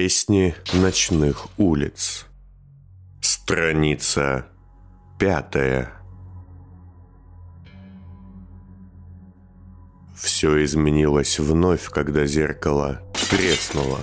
Песни 0.00 0.54
ночных 0.74 1.48
улиц. 1.58 2.26
Страница 3.20 4.46
пятая. 5.18 5.92
Все 10.14 10.62
изменилось 10.62 11.40
вновь, 11.40 11.88
когда 11.88 12.26
зеркало 12.26 13.02
треснуло. 13.28 13.98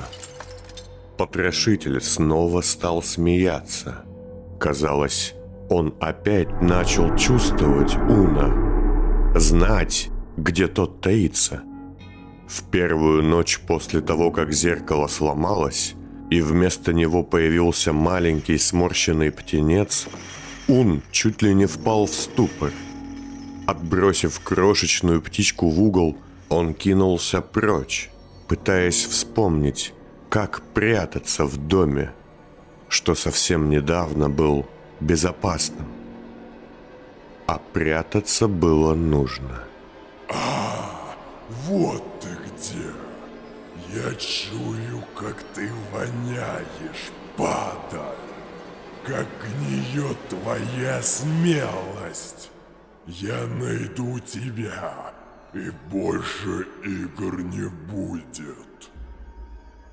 Потрошитель 1.17 2.01
снова 2.01 2.59
стал 2.59 3.01
смеяться. 3.01 4.03
Казалось, 4.59 5.33
он 5.69 5.95
опять 6.01 6.61
начал 6.61 7.15
чувствовать 7.15 7.95
Уна, 7.95 9.39
знать, 9.39 10.09
где 10.35 10.67
тот 10.67 10.99
таится– 10.99 11.63
в 12.47 12.63
первую 12.63 13.23
ночь 13.23 13.59
после 13.59 14.01
того, 14.01 14.31
как 14.31 14.53
зеркало 14.53 15.07
сломалось, 15.07 15.95
и 16.29 16.41
вместо 16.41 16.93
него 16.93 17.23
появился 17.23 17.93
маленький 17.93 18.57
сморщенный 18.57 19.31
птенец, 19.31 20.07
Ун 20.67 21.03
чуть 21.11 21.43
ли 21.43 21.53
не 21.53 21.67
впал 21.67 22.07
в 22.07 22.13
ступор. 22.13 22.71
Отбросив 23.67 24.39
крошечную 24.39 25.21
птичку 25.21 25.69
в 25.69 25.79
угол, 25.79 26.17
он 26.49 26.73
кинулся 26.73 27.41
прочь, 27.41 28.09
пытаясь 28.47 29.05
вспомнить, 29.05 29.93
как 30.29 30.61
прятаться 30.73 31.45
в 31.45 31.57
доме, 31.57 32.11
что 32.89 33.13
совсем 33.13 33.69
недавно 33.69 34.29
был 34.29 34.65
безопасным. 34.99 35.87
А 37.45 37.59
прятаться 37.73 38.47
было 38.47 38.95
нужно. 38.95 39.63
А, 40.29 41.15
вот 41.67 42.14
где? 42.65 42.91
Я 43.93 44.13
чую, 44.15 45.03
как 45.15 45.43
ты 45.53 45.69
воняешь, 45.91 47.11
падаль. 47.37 48.15
Как 49.05 49.27
гниет 49.41 50.17
твоя 50.29 51.01
смелость. 51.01 52.49
Я 53.05 53.45
найду 53.45 54.19
тебя, 54.19 55.13
и 55.53 55.69
больше 55.91 56.67
игр 56.83 57.41
не 57.41 57.69
будет. 57.69 58.89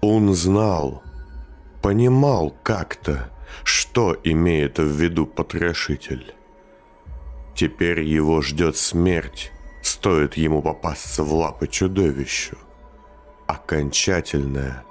Он 0.00 0.32
знал, 0.34 1.02
понимал 1.82 2.56
как-то, 2.62 3.30
что 3.64 4.16
имеет 4.24 4.78
в 4.78 4.86
виду 4.86 5.26
потрошитель. 5.26 6.34
Теперь 7.54 8.00
его 8.00 8.40
ждет 8.40 8.78
смерть, 8.78 9.52
Стоит 9.82 10.36
ему 10.36 10.62
попасться 10.62 11.24
в 11.24 11.34
лапы 11.34 11.66
чудовищу. 11.66 12.56
Окончательное, 13.46 14.84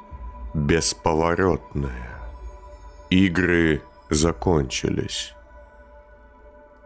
бесповоротное. 0.54 2.10
Игры 3.10 3.82
закончились. 4.10 5.34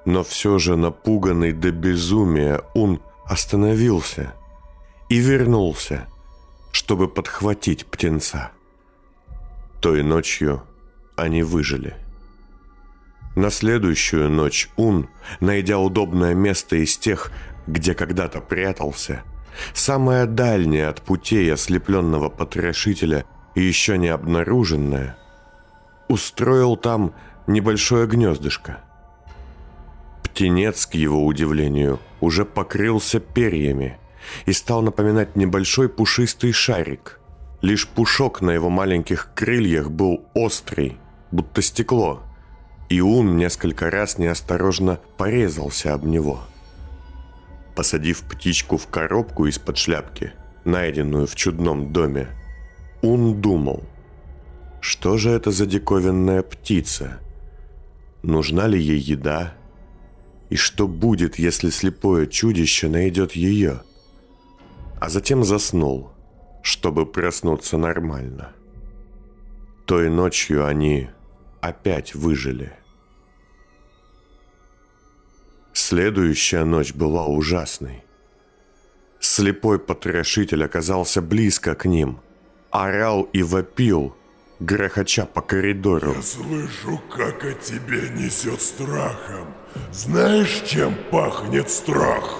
Но 0.06 0.24
все 0.24 0.60
же 0.60 0.78
напуганный 0.78 1.52
до 1.52 1.72
безумия 1.72 2.62
он 2.76 3.02
остановился 3.26 4.34
и 5.10 5.18
вернулся, 5.18 6.08
чтобы 6.72 7.08
подхватить 7.08 7.88
птенца. 7.88 8.52
Той 9.82 10.04
ночью 10.04 10.62
они 11.16 11.42
выжили. 11.42 11.96
На 13.36 13.50
следующую 13.50 14.30
ночь 14.30 14.70
Ун, 14.78 15.10
найдя 15.40 15.78
удобное 15.80 16.34
место 16.34 16.78
из 16.78 16.98
тех, 16.98 17.32
где 17.68 17.94
когда-то 17.94 18.42
прятался, 18.42 19.24
самое 19.74 20.26
дальнее 20.26 20.88
от 20.88 21.02
путей 21.02 21.52
ослепленного 21.54 22.30
потрошителя 22.30 23.26
и 23.56 23.62
еще 23.62 23.98
не 23.98 24.10
обнаруженное, 24.10 25.18
устроил 26.08 26.78
там 26.78 27.14
небольшое 27.48 28.08
гнездышко. 28.08 28.82
Птенец, 30.24 30.86
к 30.86 30.96
его 30.96 31.26
удивлению, 31.26 32.00
уже 32.20 32.46
покрылся 32.46 33.20
перьями 33.20 33.98
и 34.46 34.54
стал 34.54 34.82
напоминать 34.82 35.36
небольшой 35.36 35.88
пушистый 35.88 36.52
шарик. 36.52 37.20
Лишь 37.62 37.88
пушок 37.88 38.42
на 38.42 38.52
его 38.52 38.70
маленьких 38.70 39.30
крыльях 39.34 39.90
был 39.90 40.26
острый, 40.34 40.98
будто 41.32 41.62
стекло, 41.62 42.22
и 42.90 43.00
он 43.02 43.38
несколько 43.38 43.90
раз 43.90 44.18
неосторожно 44.18 45.00
порезался 45.18 45.94
об 45.94 46.06
него– 46.06 46.42
Посадив 47.76 48.22
птичку 48.22 48.78
в 48.78 48.88
коробку 48.88 49.48
из-под 49.48 49.78
шляпки, 49.78 50.34
найденную 50.64 51.28
в 51.28 51.36
чудном 51.36 51.92
доме, 51.92 52.30
он 53.02 53.42
думал, 53.42 53.84
что 54.80 55.18
же 55.18 55.32
это 55.32 55.52
за 55.52 55.66
диковинная 55.66 56.42
птица? 56.42 57.20
Нужна 58.24 58.68
ли 58.68 58.80
ей 58.80 59.00
еда? 59.00 59.56
И 60.50 60.56
что 60.56 60.88
будет, 60.88 61.38
если 61.38 61.70
слепое 61.70 62.28
чудище 62.28 62.88
найдет 62.88 63.34
ее? 63.34 63.82
А 65.02 65.10
затем 65.10 65.44
заснул, 65.44 66.12
чтобы 66.62 67.06
проснуться 67.06 67.78
нормально. 67.78 68.54
Той 69.86 70.10
ночью 70.10 70.66
они 70.66 71.10
опять 71.62 72.16
выжили– 72.16 72.72
Следующая 75.76 76.64
ночь 76.64 76.94
была 76.94 77.26
ужасной. 77.26 78.06
Слепой 79.20 79.78
потрошитель 79.78 80.64
оказался 80.64 81.22
близко 81.22 81.76
к 81.76 81.84
ним. 81.84 82.22
Орал 82.72 83.24
и 83.34 83.44
вопил, 83.44 84.16
грохоча 84.62 85.26
по 85.26 85.42
коридору. 85.42 86.14
Я 86.14 86.22
слышу, 86.22 87.02
как 87.14 87.44
от 87.44 87.60
тебе 87.60 88.10
несет 88.16 88.62
страхом. 88.62 89.54
Знаешь, 89.92 90.64
чем 90.66 90.96
пахнет 91.12 91.70
страх? 91.70 92.40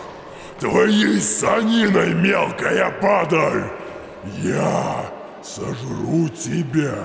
Твоей 0.62 1.20
саниной, 1.20 2.14
мелкая 2.14 2.90
падаль! 3.02 3.70
Я 4.44 5.12
сожру 5.44 6.30
тебя. 6.30 7.04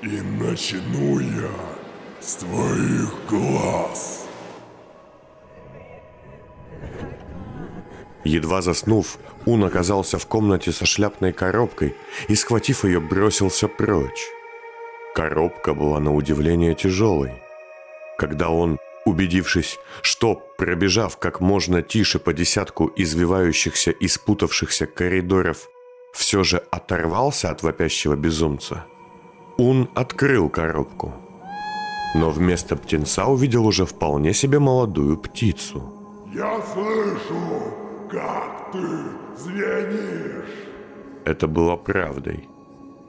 И 0.00 0.20
начну 0.20 1.18
я 1.18 1.50
с 2.20 2.36
твоих 2.36 3.12
глаз. 3.28 4.27
Едва 8.28 8.62
заснув, 8.62 9.18
Ун 9.46 9.64
оказался 9.64 10.18
в 10.18 10.26
комнате 10.26 10.72
со 10.72 10.84
шляпной 10.84 11.32
коробкой 11.32 11.94
и, 12.28 12.34
схватив 12.34 12.84
ее, 12.84 13.00
бросился 13.00 13.68
прочь. 13.68 14.26
Коробка 15.14 15.72
была 15.72 15.98
на 16.00 16.14
удивление 16.14 16.74
тяжелой. 16.74 17.32
Когда 18.18 18.50
он, 18.50 18.78
убедившись, 19.06 19.78
что, 20.02 20.42
пробежав 20.58 21.16
как 21.16 21.40
можно 21.40 21.80
тише 21.80 22.18
по 22.18 22.34
десятку 22.34 22.92
извивающихся 22.96 23.92
и 23.92 24.08
спутавшихся 24.08 24.86
коридоров, 24.86 25.70
все 26.12 26.44
же 26.44 26.58
оторвался 26.70 27.50
от 27.50 27.62
вопящего 27.62 28.14
безумца, 28.14 28.84
Ун 29.56 29.88
открыл 29.94 30.50
коробку. 30.50 31.14
Но 32.14 32.30
вместо 32.30 32.76
птенца 32.76 33.24
увидел 33.24 33.66
уже 33.66 33.86
вполне 33.86 34.34
себе 34.34 34.58
молодую 34.58 35.16
птицу. 35.16 35.82
«Я 36.34 36.60
слышу!» 36.74 37.87
Как 38.10 38.72
ты 38.72 38.78
звенишь? 39.36 40.48
Это 41.26 41.46
было 41.46 41.76
правдой. 41.76 42.48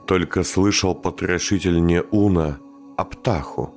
Только 0.06 0.44
слышал 0.44 0.94
потрошитель 0.94 1.82
не 1.86 2.02
Уна, 2.12 2.60
а 2.98 3.06
Птаху. 3.06 3.74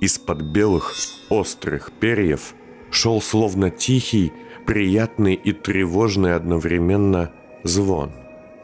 Из-под 0.00 0.42
белых, 0.42 0.94
острых 1.30 1.90
перьев 1.92 2.54
шел 2.90 3.22
словно 3.22 3.70
тихий, 3.70 4.32
приятный 4.66 5.34
и 5.34 5.52
тревожный 5.52 6.34
одновременно 6.34 7.32
звон. 7.64 8.12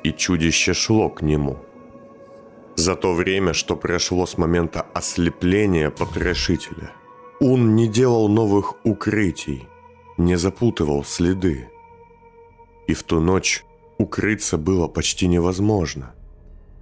И 0.03 0.13
чудище 0.13 0.75
шло 0.75 1.09
к 1.09 1.23
нему. 1.23 1.59
За 2.77 2.97
то 2.97 3.15
время, 3.15 3.55
что 3.55 3.77
прошло 3.77 4.27
с 4.27 4.37
момента 4.37 4.83
ослепления 4.93 5.91
потрошителя, 5.91 6.93
Ун 7.41 7.75
не 7.75 7.89
делал 7.89 8.29
новых 8.29 8.75
укрытий, 8.85 9.69
не 10.19 10.37
запутывал 10.37 11.05
следы. 11.05 11.71
И 12.87 12.95
в 12.95 13.03
ту 13.03 13.21
ночь 13.21 13.65
укрыться 13.99 14.59
было 14.59 14.89
почти 14.89 15.27
невозможно. 15.27 16.15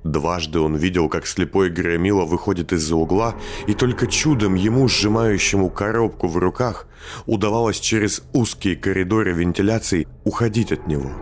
Дважды 0.05 0.59
он 0.59 0.75
видел, 0.75 1.09
как 1.09 1.27
слепой 1.27 1.71
Громила 1.71 2.25
выходит 2.25 2.73
из-за 2.73 2.97
угла, 2.97 3.37
и 3.69 3.75
только 3.75 4.09
чудом 4.09 4.57
ему, 4.57 4.89
сжимающему 4.89 5.71
коробку 5.71 6.27
в 6.27 6.37
руках, 6.39 6.89
удавалось 7.27 7.79
через 7.79 8.25
узкие 8.33 8.75
коридоры 8.75 9.33
вентиляции 9.33 10.09
уходить 10.25 10.73
от 10.73 10.89
него. 10.89 11.13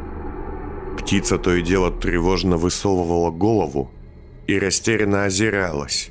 Птица 0.99 1.37
то 1.37 1.55
и 1.55 1.63
дело 1.63 1.91
тревожно 1.91 2.57
высовывала 2.57 3.31
голову 3.31 3.91
и 4.47 4.59
растерянно 4.59 5.25
озиралась, 5.25 6.11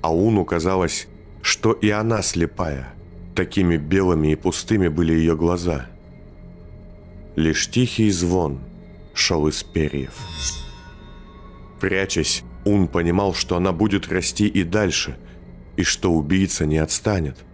а 0.00 0.14
Уну 0.14 0.46
казалось, 0.46 1.08
что 1.42 1.72
и 1.72 1.90
она 1.90 2.22
слепая. 2.22 2.94
Такими 3.34 3.76
белыми 3.76 4.32
и 4.32 4.36
пустыми 4.36 4.88
были 4.88 5.12
ее 5.12 5.36
глаза– 5.36 5.86
Лишь 7.36 7.68
тихий 7.68 8.10
звон 8.10 8.60
шел 9.12 9.46
из 9.46 9.62
перьев. 9.62 10.14
Прячась, 11.80 12.42
Он 12.64 12.88
понимал, 12.88 13.34
что 13.34 13.56
она 13.56 13.72
будет 13.72 14.08
расти 14.08 14.48
и 14.48 14.64
дальше, 14.64 15.18
и 15.76 15.82
что 15.82 16.12
убийца 16.12 16.64
не 16.64 16.78
отстанет. 16.78 17.44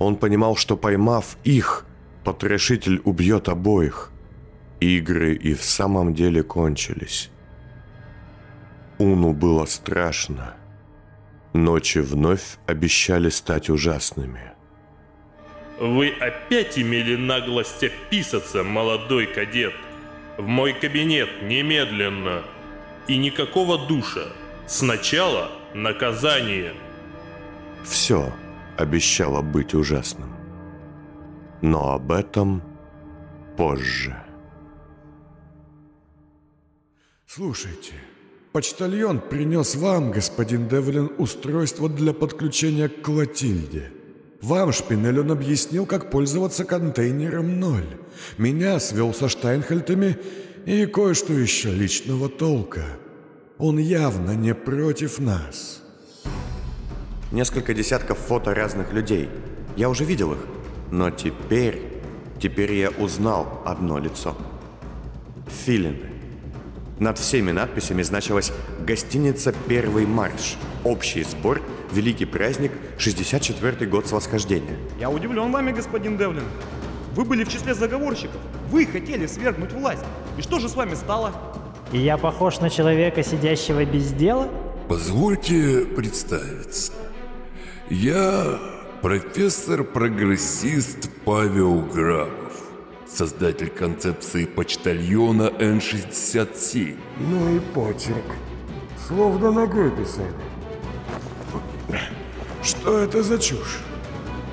Он 0.00 0.16
понимал, 0.16 0.56
что 0.56 0.76
поймав 0.76 1.38
их, 1.44 1.86
потрошитель 2.24 3.00
убьет 3.04 3.48
обоих. 3.48 4.10
Игры 4.80 5.34
и 5.34 5.54
в 5.54 5.62
самом 5.62 6.14
деле 6.14 6.42
кончились. 6.42 7.30
Уну 8.98 9.32
было 9.32 9.66
страшно. 9.66 10.54
Ночи 11.52 11.98
вновь 11.98 12.58
обещали 12.66 13.30
стать 13.30 13.70
ужасными. 13.70 14.57
Вы 15.78 16.08
опять 16.08 16.76
имели 16.76 17.14
наглость 17.14 17.84
описаться, 17.84 18.64
молодой 18.64 19.26
кадет. 19.26 19.74
В 20.36 20.46
мой 20.46 20.72
кабинет 20.72 21.28
немедленно. 21.42 22.42
И 23.06 23.16
никакого 23.16 23.86
душа. 23.86 24.26
Сначала 24.66 25.50
наказание. 25.74 26.74
Все 27.84 28.32
обещало 28.76 29.40
быть 29.40 29.72
ужасным. 29.74 30.34
Но 31.62 31.92
об 31.92 32.10
этом 32.12 32.62
позже. 33.56 34.16
Слушайте, 37.26 37.94
почтальон 38.52 39.20
принес 39.20 39.76
вам, 39.76 40.10
господин 40.10 40.68
Девлин, 40.68 41.12
устройство 41.18 41.88
для 41.88 42.12
подключения 42.12 42.88
к 42.88 43.02
Клотильде. 43.02 43.92
Вам, 44.40 44.72
Шпинель, 44.72 45.20
он 45.20 45.32
объяснил, 45.32 45.84
как 45.84 46.10
пользоваться 46.10 46.64
контейнером 46.64 47.58
0. 47.58 47.82
Меня 48.38 48.78
свел 48.78 49.12
со 49.12 49.28
Штайнхельтами 49.28 50.16
и 50.64 50.86
кое-что 50.86 51.32
еще 51.32 51.72
личного 51.72 52.28
толка. 52.28 52.84
Он 53.58 53.78
явно 53.78 54.36
не 54.36 54.54
против 54.54 55.18
нас. 55.18 55.82
Несколько 57.32 57.74
десятков 57.74 58.18
фото 58.18 58.54
разных 58.54 58.92
людей. 58.92 59.28
Я 59.76 59.88
уже 59.88 60.04
видел 60.04 60.32
их. 60.32 60.46
Но 60.90 61.10
теперь... 61.10 61.82
Теперь 62.40 62.72
я 62.74 62.90
узнал 62.90 63.62
одно 63.66 63.98
лицо. 63.98 64.36
Филины. 65.64 66.08
Над 67.00 67.18
всеми 67.18 67.50
надписями 67.50 68.02
значилась 68.02 68.52
«Гостиница 68.86 69.52
Первый 69.66 70.06
марш», 70.06 70.56
«Общий 70.84 71.24
сбор», 71.24 71.60
«Великий 71.92 72.26
праздник», 72.26 72.72
«64-й 72.98 73.86
год 73.86 74.06
с 74.06 74.12
восхождения». 74.12 74.76
Я 75.00 75.10
удивлен 75.10 75.50
вами, 75.50 75.72
господин 75.72 76.18
Девлин. 76.18 76.44
Вы 77.14 77.24
были 77.24 77.44
в 77.44 77.48
числе 77.48 77.74
заговорщиков. 77.74 78.40
Вы 78.70 78.86
хотели 78.86 79.26
свергнуть 79.26 79.72
власть. 79.72 80.04
И 80.36 80.42
что 80.42 80.58
же 80.58 80.68
с 80.68 80.76
вами 80.76 80.94
стало? 80.94 81.32
И 81.92 81.98
я 81.98 82.18
похож 82.18 82.60
на 82.60 82.70
человека, 82.70 83.22
сидящего 83.22 83.84
без 83.84 84.12
дела? 84.12 84.48
Позвольте 84.88 85.84
представиться. 85.84 86.92
Я 87.90 88.58
профессор-прогрессист 89.02 91.10
Павел 91.24 91.82
Грабов, 91.82 92.52
создатель 93.08 93.70
концепции 93.70 94.44
почтальона 94.44 95.50
Н-67. 95.58 96.96
Ну 97.18 97.56
и 97.56 97.60
почерк. 97.74 98.36
Словно 99.06 99.50
ногой 99.50 99.90
писали. 99.90 100.32
Что 102.62 102.98
это 102.98 103.22
за 103.22 103.38
чушь? 103.38 103.78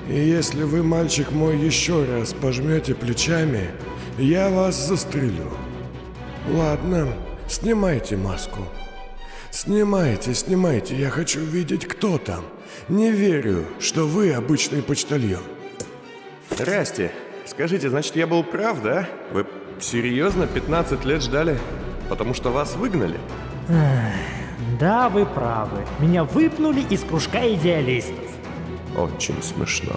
И 0.08 0.14
если 0.14 0.64
вы, 0.64 0.84
мальчик 0.84 1.32
мой, 1.32 1.58
еще 1.58 2.06
раз 2.06 2.34
пожмете 2.34 2.94
плечами, 2.94 3.72
я 4.18 4.50
вас 4.50 4.76
застрелю. 4.88 5.52
Ладно, 6.50 7.14
снимайте 7.48 8.16
маску. 8.16 8.62
Снимайте, 9.50 10.34
снимайте, 10.34 10.96
я 10.96 11.10
хочу 11.10 11.40
видеть, 11.40 11.88
кто 11.88 12.18
там. 12.18 12.44
Не 12.88 13.12
верю, 13.12 13.66
что 13.80 14.06
вы 14.06 14.34
обычный 14.34 14.84
почтальон. 14.84 15.44
Здрасте. 16.52 17.12
Скажите, 17.46 17.90
значит, 17.90 18.16
я 18.16 18.28
был 18.28 18.44
прав, 18.44 18.82
да? 18.82 19.08
Вы 19.32 19.46
серьезно 19.80 20.46
15 20.46 21.06
лет 21.06 21.24
ждали? 21.24 21.58
Потому 22.10 22.34
что 22.34 22.52
вас 22.52 22.76
выгнали? 22.76 23.20
Да, 24.80 25.10
вы 25.10 25.26
правы. 25.26 25.86
Меня 26.00 26.24
выпнули 26.24 26.82
из 26.82 27.02
кружка 27.02 27.48
идеалистов. 27.54 28.26
Очень 28.98 29.42
смешно. 29.42 29.94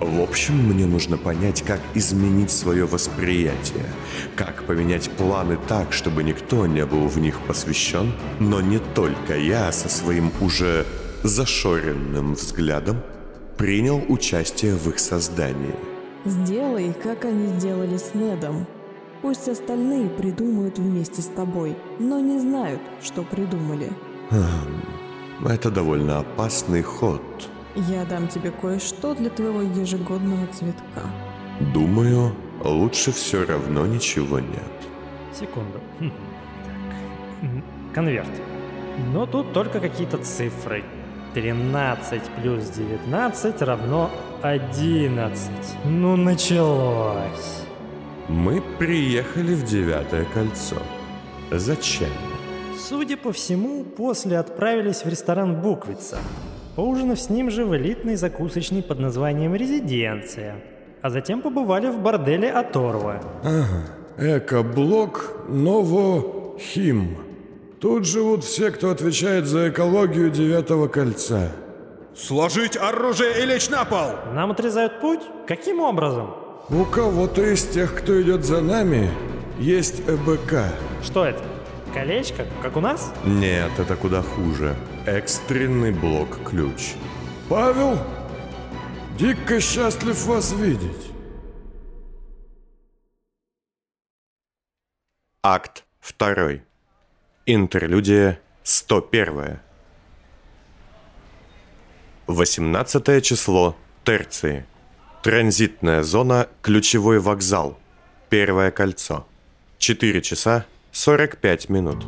В 0.00 0.20
общем, 0.20 0.54
мне 0.56 0.86
нужно 0.86 1.16
понять, 1.16 1.62
как 1.62 1.80
изменить 1.94 2.50
свое 2.50 2.86
восприятие, 2.86 3.86
как 4.34 4.64
поменять 4.64 5.10
планы 5.10 5.58
так, 5.68 5.92
чтобы 5.92 6.24
никто 6.24 6.66
не 6.66 6.84
был 6.84 7.06
в 7.06 7.18
них 7.18 7.38
посвящен, 7.40 8.12
но 8.40 8.60
не 8.60 8.78
только 8.78 9.36
я 9.36 9.70
со 9.70 9.88
своим 9.88 10.32
уже 10.40 10.86
зашоренным 11.22 12.34
взглядом 12.34 13.00
принял 13.56 14.02
участие 14.08 14.74
в 14.74 14.88
их 14.88 14.98
создании. 14.98 15.74
Сделай, 16.24 16.92
как 16.92 17.24
они 17.24 17.46
сделали 17.58 17.96
с 17.96 18.14
Недом. 18.14 18.66
Пусть 19.22 19.48
остальные 19.48 20.10
придумают 20.10 20.78
вместе 20.78 21.22
с 21.22 21.26
тобой, 21.26 21.76
но 22.00 22.18
не 22.18 22.40
знают, 22.40 22.80
что 23.00 23.22
придумали. 23.22 23.92
Хм, 24.30 25.46
это 25.46 25.70
довольно 25.70 26.18
опасный 26.20 26.82
ход. 26.82 27.22
Я 27.74 28.04
дам 28.04 28.28
тебе 28.28 28.50
кое-что 28.50 29.14
для 29.14 29.30
твоего 29.30 29.62
ежегодного 29.62 30.46
цветка. 30.48 31.02
Думаю, 31.74 32.34
лучше 32.64 33.12
все 33.12 33.44
равно 33.46 33.86
ничего 33.86 34.40
нет. 34.40 34.72
Секунду. 35.32 35.80
Хм, 36.00 36.10
Так. 36.64 37.94
Конверт. 37.94 38.28
Но 39.12 39.26
тут 39.26 39.52
только 39.52 39.80
какие-то 39.80 40.18
цифры. 40.18 40.84
13 41.34 42.22
плюс 42.42 42.64
19 42.68 43.62
равно 43.62 44.10
11. 44.42 45.50
Ну, 45.84 46.16
началось. 46.16 47.64
Мы 48.28 48.60
приехали 48.78 49.54
в 49.54 49.64
Девятое 49.64 50.26
кольцо. 50.34 50.76
Зачем? 51.50 52.10
Судя 52.88 53.16
по 53.16 53.32
всему, 53.32 53.84
после 53.84 54.38
отправились 54.38 55.04
в 55.04 55.08
ресторан 55.08 55.60
«Буквица», 55.60 56.18
поужинав 56.74 57.20
с 57.20 57.30
ним 57.30 57.48
же 57.48 57.64
в 57.64 57.76
элитной 57.76 58.16
закусочной 58.16 58.82
под 58.82 58.98
названием 58.98 59.54
«Резиденция», 59.54 60.56
а 61.00 61.10
затем 61.10 61.42
побывали 61.42 61.86
в 61.86 62.00
борделе 62.00 62.50
«Оторва». 62.50 63.20
Экоблок 64.18 65.32
Новохим. 65.48 67.18
Тут 67.80 68.04
живут 68.04 68.42
все, 68.42 68.72
кто 68.72 68.90
отвечает 68.90 69.46
за 69.46 69.70
экологию 69.70 70.30
Девятого 70.30 70.88
кольца. 70.88 71.52
Сложить 72.16 72.76
оружие 72.76 73.42
и 73.42 73.46
лечь 73.46 73.70
на 73.70 73.84
пол! 73.84 74.10
Нам 74.34 74.50
отрезают 74.50 75.00
путь? 75.00 75.20
Каким 75.46 75.80
образом? 75.80 76.34
У 76.68 76.84
кого-то 76.84 77.42
из 77.42 77.64
тех, 77.64 77.94
кто 77.94 78.20
идет 78.20 78.44
за 78.44 78.60
нами, 78.60 79.08
есть 79.58 80.00
ЭБК. 80.08 80.64
Что 81.02 81.24
это? 81.24 81.51
Колечко, 81.94 82.46
как 82.62 82.76
у 82.76 82.80
нас? 82.80 83.12
Нет, 83.24 83.70
это 83.78 83.96
куда 83.96 84.22
хуже. 84.22 84.74
Экстренный 85.06 85.92
блок-ключ. 85.92 86.94
Павел, 87.50 87.98
дико 89.18 89.60
счастлив 89.60 90.24
вас 90.24 90.52
видеть. 90.52 91.10
Акт 95.42 95.84
2. 96.18 96.60
Интерлюдия 97.44 98.40
101. 98.62 99.58
18 102.26 103.24
число. 103.24 103.76
Терции. 104.04 104.64
Транзитная 105.22 106.02
зона 106.02 106.48
«Ключевой 106.62 107.18
вокзал». 107.20 107.78
Первое 108.30 108.70
кольцо. 108.70 109.26
4 109.78 110.22
часа 110.22 110.64
45 110.92 111.70
минут. 111.70 112.04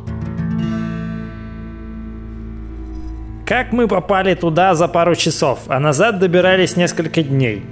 Как 3.47 3.73
мы 3.73 3.87
попали 3.87 4.35
туда 4.35 4.75
за 4.75 4.87
пару 4.87 5.15
часов, 5.15 5.59
а 5.67 5.79
назад 5.79 6.19
добирались 6.19 6.77
несколько 6.77 7.23
дней? 7.23 7.63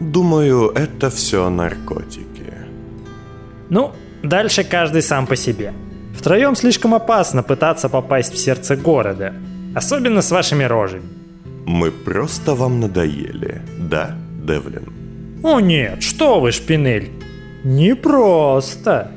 Думаю, 0.00 0.70
это 0.70 1.10
все 1.10 1.48
наркотики. 1.50 2.52
Ну, 3.70 3.92
дальше 4.24 4.64
каждый 4.64 5.02
сам 5.02 5.26
по 5.26 5.36
себе. 5.36 5.72
Втроем 6.16 6.56
слишком 6.56 6.94
опасно 6.94 7.44
пытаться 7.44 7.88
попасть 7.88 8.34
в 8.34 8.38
сердце 8.38 8.76
города. 8.76 9.34
Особенно 9.76 10.20
с 10.20 10.32
вашими 10.32 10.64
рожами. 10.64 11.08
Мы 11.64 11.92
просто 11.92 12.54
вам 12.54 12.80
надоели, 12.80 13.62
да, 13.78 14.16
Девлин? 14.42 14.92
О 15.44 15.60
нет, 15.60 16.02
что 16.02 16.40
вы, 16.40 16.50
Шпинель. 16.50 17.10
Не 17.62 17.94
просто. 17.94 19.10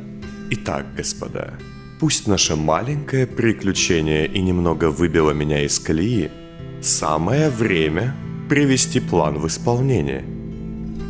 Итак, 0.49 0.85
господа, 0.95 1.53
пусть 1.99 2.27
наше 2.27 2.55
маленькое 2.55 3.27
приключение 3.27 4.27
и 4.27 4.41
немного 4.41 4.89
выбило 4.89 5.31
меня 5.31 5.65
из 5.65 5.77
колеи, 5.77 6.31
самое 6.81 7.49
время 7.49 8.15
привести 8.47 9.01
план 9.01 9.39
в 9.39 9.47
исполнение. 9.47 10.23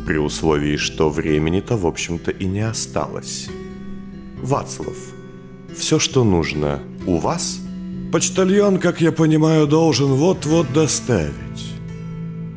При 0.06 0.18
условии, 0.18 0.76
что 0.76 1.08
времени-то, 1.08 1.76
в 1.76 1.86
общем-то, 1.86 2.32
и 2.32 2.46
не 2.46 2.60
осталось. 2.60 3.48
Вацлав, 4.42 4.96
все, 5.76 6.00
что 6.00 6.24
нужно 6.24 6.80
у 7.06 7.18
вас, 7.18 7.60
Почтальон, 8.10 8.78
как 8.78 9.00
я 9.00 9.12
понимаю, 9.12 9.66
должен 9.66 10.14
вот-вот 10.14 10.72
доставить. 10.72 11.32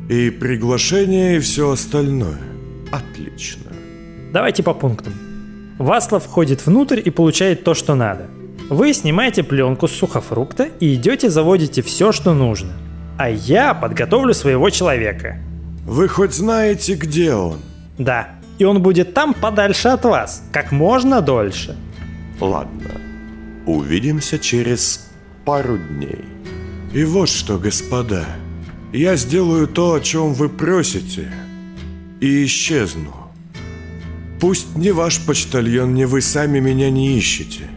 И 0.08 0.30
приглашение, 0.30 1.36
и 1.36 1.40
все 1.40 1.70
остальное. 1.70 2.40
Отлично. 2.90 3.70
Давайте 4.32 4.62
по 4.62 4.74
пунктам. 4.74 5.31
Васлов 5.78 6.24
входит 6.24 6.64
внутрь 6.66 7.00
и 7.04 7.10
получает 7.10 7.64
то, 7.64 7.74
что 7.74 7.94
надо. 7.94 8.28
Вы 8.68 8.94
снимаете 8.94 9.42
пленку 9.42 9.88
с 9.88 9.92
сухофрукта 9.92 10.68
и 10.80 10.94
идете 10.94 11.30
заводите 11.30 11.82
все, 11.82 12.12
что 12.12 12.32
нужно. 12.32 12.72
А 13.18 13.28
я 13.28 13.74
подготовлю 13.74 14.34
своего 14.34 14.70
человека. 14.70 15.38
Вы 15.84 16.08
хоть 16.08 16.32
знаете, 16.32 16.94
где 16.94 17.34
он? 17.34 17.58
Да, 17.98 18.28
и 18.58 18.64
он 18.64 18.82
будет 18.82 19.14
там 19.14 19.34
подальше 19.34 19.88
от 19.88 20.04
вас, 20.04 20.44
как 20.52 20.72
можно 20.72 21.20
дольше. 21.20 21.76
Ладно. 22.40 22.90
Увидимся 23.66 24.38
через 24.38 25.10
пару 25.44 25.78
дней. 25.78 26.24
И 26.92 27.04
вот 27.04 27.28
что, 27.28 27.58
господа. 27.58 28.24
Я 28.92 29.16
сделаю 29.16 29.66
то, 29.66 29.94
о 29.94 30.00
чем 30.00 30.34
вы 30.34 30.48
просите, 30.48 31.32
и 32.20 32.44
исчезну. 32.44 33.21
Пусть 34.42 34.74
ни 34.74 34.90
ваш 34.90 35.24
почтальон, 35.24 35.94
ни 35.94 36.04
вы 36.04 36.20
сами 36.20 36.58
меня 36.58 36.90
не 36.90 37.16
ищете. 37.16 37.70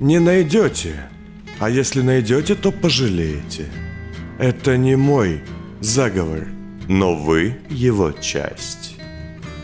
Не 0.00 0.18
найдете. 0.18 1.08
А 1.60 1.70
если 1.70 2.02
найдете, 2.02 2.56
то 2.56 2.72
пожалеете. 2.72 3.66
Это 4.40 4.76
не 4.76 4.96
мой 4.96 5.42
заговор. 5.80 6.48
Но 6.88 7.14
вы 7.14 7.58
его 7.70 8.10
часть. 8.10 8.96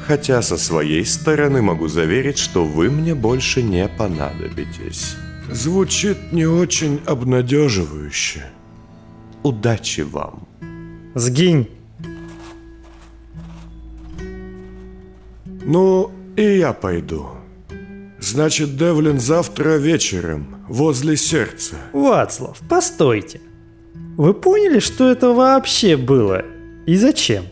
Хотя 0.07 0.43
со 0.43 0.57
своей 0.57 1.05
стороны 1.05 1.61
могу 1.61 1.89
заверить, 1.89 2.39
что 2.39 2.65
вы 2.65 2.89
мне 2.89 3.17
больше 3.17 3.61
не 3.61 3.89
понадобитесь. 3.89 5.17
Звучит 5.51 6.33
не 6.33 6.47
очень 6.47 7.01
обнадеживающе. 7.05 8.45
Удачи 9.43 10.03
вам. 10.03 10.47
Сгинь. 11.17 11.69
Ну, 15.65 16.13
и 16.37 16.59
я 16.59 16.73
пойду. 16.73 17.26
Значит, 18.21 18.76
Девлин 18.76 19.21
завтра 19.21 19.76
вечером, 19.76 20.64
возле 20.69 21.17
сердца. 21.17 21.76
Вацлав, 21.93 22.59
постойте. 22.69 23.41
Вы 24.17 24.33
поняли, 24.33 24.79
что 24.79 25.11
это 25.11 25.33
вообще 25.33 25.97
было? 25.97 26.45
И 26.87 26.97
зачем? 26.97 27.45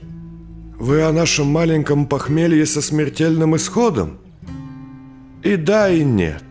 Вы 0.78 1.02
о 1.02 1.12
нашем 1.12 1.46
маленьком 1.46 2.06
похмелье 2.06 2.66
со 2.66 2.80
смертельным 2.80 3.56
исходом? 3.56 4.18
И 5.42 5.56
да, 5.56 5.90
и 5.90 6.04
нет. 6.04 6.42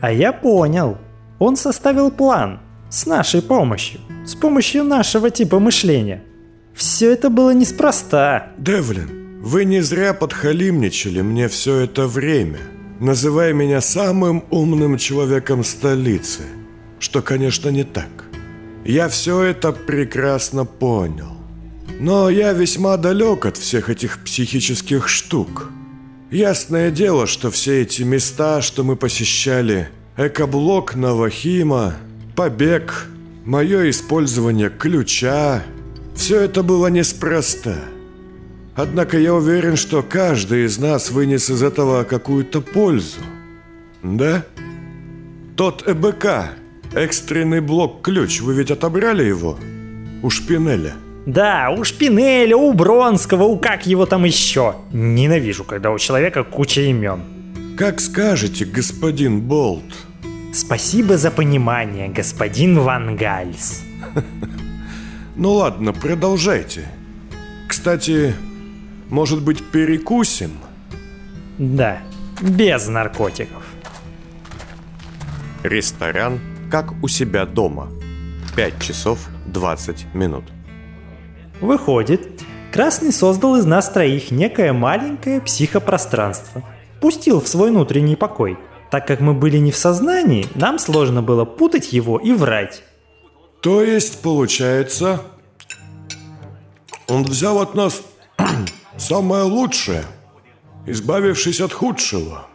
А 0.00 0.12
я 0.12 0.32
понял. 0.32 0.98
Он 1.38 1.56
составил 1.56 2.10
план. 2.10 2.60
С 2.90 3.06
нашей 3.06 3.42
помощью. 3.42 4.00
С 4.26 4.34
помощью 4.34 4.84
нашего 4.84 5.30
типа 5.30 5.58
мышления. 5.58 6.22
Все 6.74 7.12
это 7.12 7.30
было 7.30 7.54
неспроста. 7.54 8.52
Девлин, 8.58 9.23
вы 9.44 9.66
не 9.66 9.82
зря 9.82 10.14
подхалимничали 10.14 11.20
мне 11.20 11.48
все 11.48 11.80
это 11.80 12.08
время, 12.08 12.60
называя 12.98 13.52
меня 13.52 13.82
самым 13.82 14.42
умным 14.50 14.96
человеком 14.96 15.62
столицы. 15.64 16.40
Что, 16.98 17.20
конечно, 17.20 17.68
не 17.68 17.84
так. 17.84 18.08
Я 18.86 19.10
все 19.10 19.42
это 19.42 19.72
прекрасно 19.72 20.64
понял. 20.64 21.36
Но 22.00 22.30
я 22.30 22.54
весьма 22.54 22.96
далек 22.96 23.44
от 23.44 23.58
всех 23.58 23.90
этих 23.90 24.24
психических 24.24 25.08
штук. 25.08 25.68
Ясное 26.30 26.90
дело, 26.90 27.26
что 27.26 27.50
все 27.50 27.82
эти 27.82 28.00
места, 28.00 28.62
что 28.62 28.82
мы 28.82 28.96
посещали, 28.96 29.90
экоблок 30.16 30.94
Навахима, 30.94 31.96
побег, 32.34 33.08
мое 33.44 33.90
использование 33.90 34.70
ключа, 34.70 35.62
все 36.16 36.40
это 36.40 36.62
было 36.62 36.86
неспроста. 36.86 37.76
Однако 38.76 39.18
я 39.18 39.34
уверен, 39.34 39.76
что 39.76 40.02
каждый 40.02 40.64
из 40.66 40.78
нас 40.78 41.10
вынес 41.10 41.48
из 41.48 41.62
этого 41.62 42.02
какую-то 42.04 42.60
пользу. 42.60 43.20
Да? 44.02 44.44
Тот 45.56 45.86
ЭБК, 45.86 46.50
экстренный 46.94 47.60
блок-ключ, 47.60 48.40
вы 48.40 48.54
ведь 48.54 48.72
отобрали 48.72 49.22
его? 49.24 49.58
У 50.22 50.30
Шпинеля. 50.30 50.94
Да, 51.26 51.70
у 51.70 51.84
Шпинеля, 51.84 52.56
у 52.56 52.72
Бронского, 52.72 53.44
у 53.44 53.58
как 53.58 53.86
его 53.86 54.06
там 54.06 54.24
еще. 54.24 54.74
Ненавижу, 54.92 55.64
когда 55.64 55.90
у 55.92 55.98
человека 55.98 56.42
куча 56.42 56.82
имен. 56.82 57.22
Как 57.78 58.00
скажете, 58.00 58.64
господин 58.64 59.40
Болт. 59.40 59.84
Спасибо 60.52 61.16
за 61.16 61.30
понимание, 61.30 62.08
господин 62.08 62.80
Ван 62.80 63.16
Гальс. 63.16 63.82
Ну 65.36 65.54
ладно, 65.54 65.92
продолжайте. 65.92 66.86
Кстати, 67.66 68.34
может 69.10 69.42
быть, 69.42 69.62
перекусим? 69.64 70.52
Да, 71.58 71.98
без 72.40 72.86
наркотиков. 72.88 73.64
Ресторан 75.62 76.40
как 76.70 76.92
у 77.02 77.08
себя 77.08 77.46
дома. 77.46 77.88
5 78.56 78.82
часов 78.82 79.28
20 79.46 80.14
минут. 80.14 80.44
Выходит, 81.60 82.34
Красный 82.74 83.12
создал 83.12 83.54
из 83.54 83.64
нас 83.66 83.88
троих 83.88 84.32
некое 84.32 84.72
маленькое 84.72 85.40
психопространство. 85.40 86.64
Пустил 87.00 87.40
в 87.40 87.46
свой 87.46 87.70
внутренний 87.70 88.16
покой. 88.16 88.58
Так 88.90 89.06
как 89.06 89.20
мы 89.20 89.32
были 89.32 89.58
не 89.58 89.70
в 89.70 89.76
сознании, 89.76 90.48
нам 90.56 90.80
сложно 90.80 91.22
было 91.22 91.44
путать 91.44 91.92
его 91.92 92.18
и 92.18 92.32
врать. 92.32 92.82
То 93.62 93.80
есть, 93.80 94.22
получается, 94.22 95.20
он 97.06 97.22
взял 97.22 97.60
от 97.60 97.76
нас 97.76 98.02
самое 98.96 99.42
лучшее, 99.42 100.04
избавившись 100.86 101.60
от 101.60 101.72
худшего. 101.72 102.46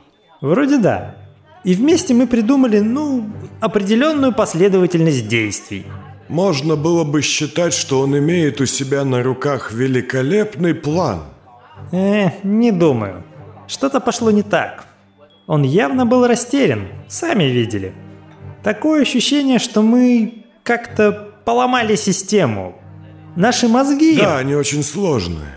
Вроде 0.41 0.77
да. 0.77 1.15
И 1.63 1.73
вместе 1.73 2.13
мы 2.13 2.27
придумали, 2.27 2.79
ну, 2.79 3.29
определенную 3.59 4.33
последовательность 4.33 5.27
действий. 5.27 5.85
Можно 6.29 6.75
было 6.75 7.03
бы 7.03 7.21
считать, 7.21 7.73
что 7.73 8.01
он 8.01 8.17
имеет 8.17 8.61
у 8.61 8.65
себя 8.65 9.03
на 9.03 9.23
руках 9.23 9.71
великолепный 9.73 10.73
план. 10.73 11.23
Э, 11.91 12.29
не 12.43 12.71
думаю. 12.71 13.23
Что-то 13.67 13.99
пошло 13.99 14.31
не 14.31 14.43
так. 14.43 14.85
Он 15.47 15.63
явно 15.63 16.05
был 16.05 16.27
растерян, 16.27 16.87
сами 17.07 17.45
видели. 17.45 17.93
Такое 18.63 19.01
ощущение, 19.01 19.57
что 19.59 19.81
мы 19.81 20.45
как-то 20.63 21.31
поломали 21.45 21.95
систему. 21.95 22.75
Наши 23.35 23.67
мозги... 23.67 24.17
Да, 24.17 24.37
они 24.37 24.55
очень 24.55 24.83
сложные. 24.83 25.55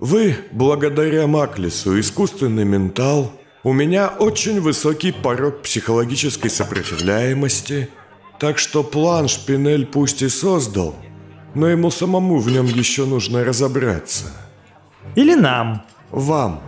Вы, 0.00 0.36
благодаря 0.52 1.26
Маклису, 1.26 1.98
искусственный 1.98 2.64
ментал. 2.64 3.32
У 3.64 3.72
меня 3.72 4.08
очень 4.08 4.60
высокий 4.60 5.10
порог 5.10 5.62
психологической 5.62 6.50
сопротивляемости. 6.50 7.88
Так 8.38 8.58
что 8.58 8.84
план 8.84 9.26
Шпинель 9.26 9.86
пусть 9.86 10.22
и 10.22 10.28
создал, 10.28 10.94
но 11.54 11.68
ему 11.68 11.90
самому 11.90 12.38
в 12.38 12.48
нем 12.48 12.66
еще 12.66 13.04
нужно 13.06 13.42
разобраться. 13.42 14.26
Или 15.16 15.34
нам. 15.34 15.84
Вам. 16.10 16.62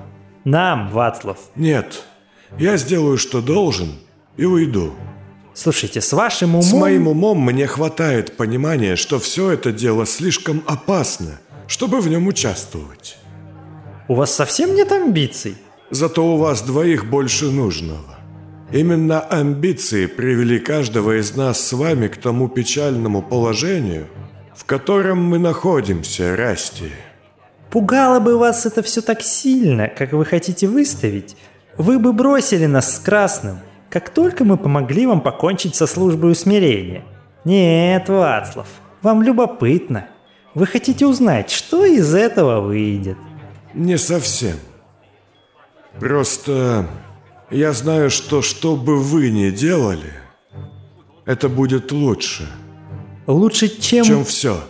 Нам, 0.45 0.91
Вацлав. 0.91 1.39
Нет, 1.55 2.03
я 2.59 2.77
сделаю, 2.77 3.17
что 3.17 3.41
должен, 3.41 4.01
и 4.37 4.45
уйду. 4.45 4.93
Слушайте, 5.55 6.01
с 6.01 6.13
вашим 6.13 6.57
умом... 6.57 6.63
С 6.63 6.73
моим 6.73 7.07
умом 7.07 7.39
мне 7.41 7.69
хватает 7.69 8.37
понимания, 8.37 8.97
что 8.97 9.21
все 9.21 9.51
это 9.51 9.71
дело 9.71 10.07
слишком 10.07 10.65
опасно, 10.67 11.39
чтобы 11.69 12.01
в 12.01 12.09
нем 12.09 12.27
участвовать. 12.27 13.20
У 14.11 14.15
вас 14.15 14.35
совсем 14.35 14.75
нет 14.75 14.91
амбиций? 14.91 15.57
Зато 15.91 16.27
у 16.27 16.37
вас 16.37 16.63
двоих 16.63 17.09
больше 17.09 17.45
нужного. 17.45 18.19
Именно 18.73 19.21
амбиции 19.21 20.07
привели 20.07 20.59
каждого 20.59 21.21
из 21.21 21.37
нас 21.37 21.61
с 21.61 21.73
вами 21.73 22.09
к 22.09 22.17
тому 22.17 22.49
печальному 22.49 23.23
положению, 23.23 24.09
в 24.57 24.65
котором 24.65 25.23
мы 25.23 25.39
находимся, 25.39 26.35
Расти. 26.35 26.91
Пугало 27.71 28.19
бы 28.19 28.37
вас 28.37 28.67
это 28.67 28.83
все 28.83 29.01
так 29.01 29.23
сильно, 29.23 29.87
как 29.87 30.13
вы 30.13 30.25
хотите 30.25 30.67
выставить, 30.67 31.37
вы 31.79 32.01
бы 32.01 32.13
бросили 32.13 32.67
нас 32.67 32.97
с 32.97 32.99
Красным, 32.99 33.61
как 33.91 34.11
только 34.11 34.45
мы 34.45 34.57
помогли 34.57 35.07
вам 35.07 35.21
покончить 35.21 35.77
со 35.77 35.87
службой 35.87 36.33
усмирения. 36.33 37.05
Нет, 37.45 38.09
Вацлав, 38.09 38.67
вам 39.03 39.23
любопытно. 39.23 40.09
Вы 40.57 40.67
хотите 40.67 41.07
узнать, 41.07 41.53
что 41.53 41.85
из 41.85 42.13
этого 42.13 42.61
выйдет. 42.61 43.17
Не 43.75 43.99
совсем. 43.99 44.57
Просто 45.99 46.87
я 47.51 47.73
знаю, 47.73 48.11
что 48.11 48.43
что 48.43 48.77
бы 48.77 48.99
вы 48.99 49.31
ни 49.31 49.51
делали, 49.51 50.13
это 51.27 51.49
будет 51.49 51.93
лучше. 51.93 52.49
Лучше, 53.27 53.69
чем... 53.69 54.05
Чем 54.05 54.25
все. 54.25 54.61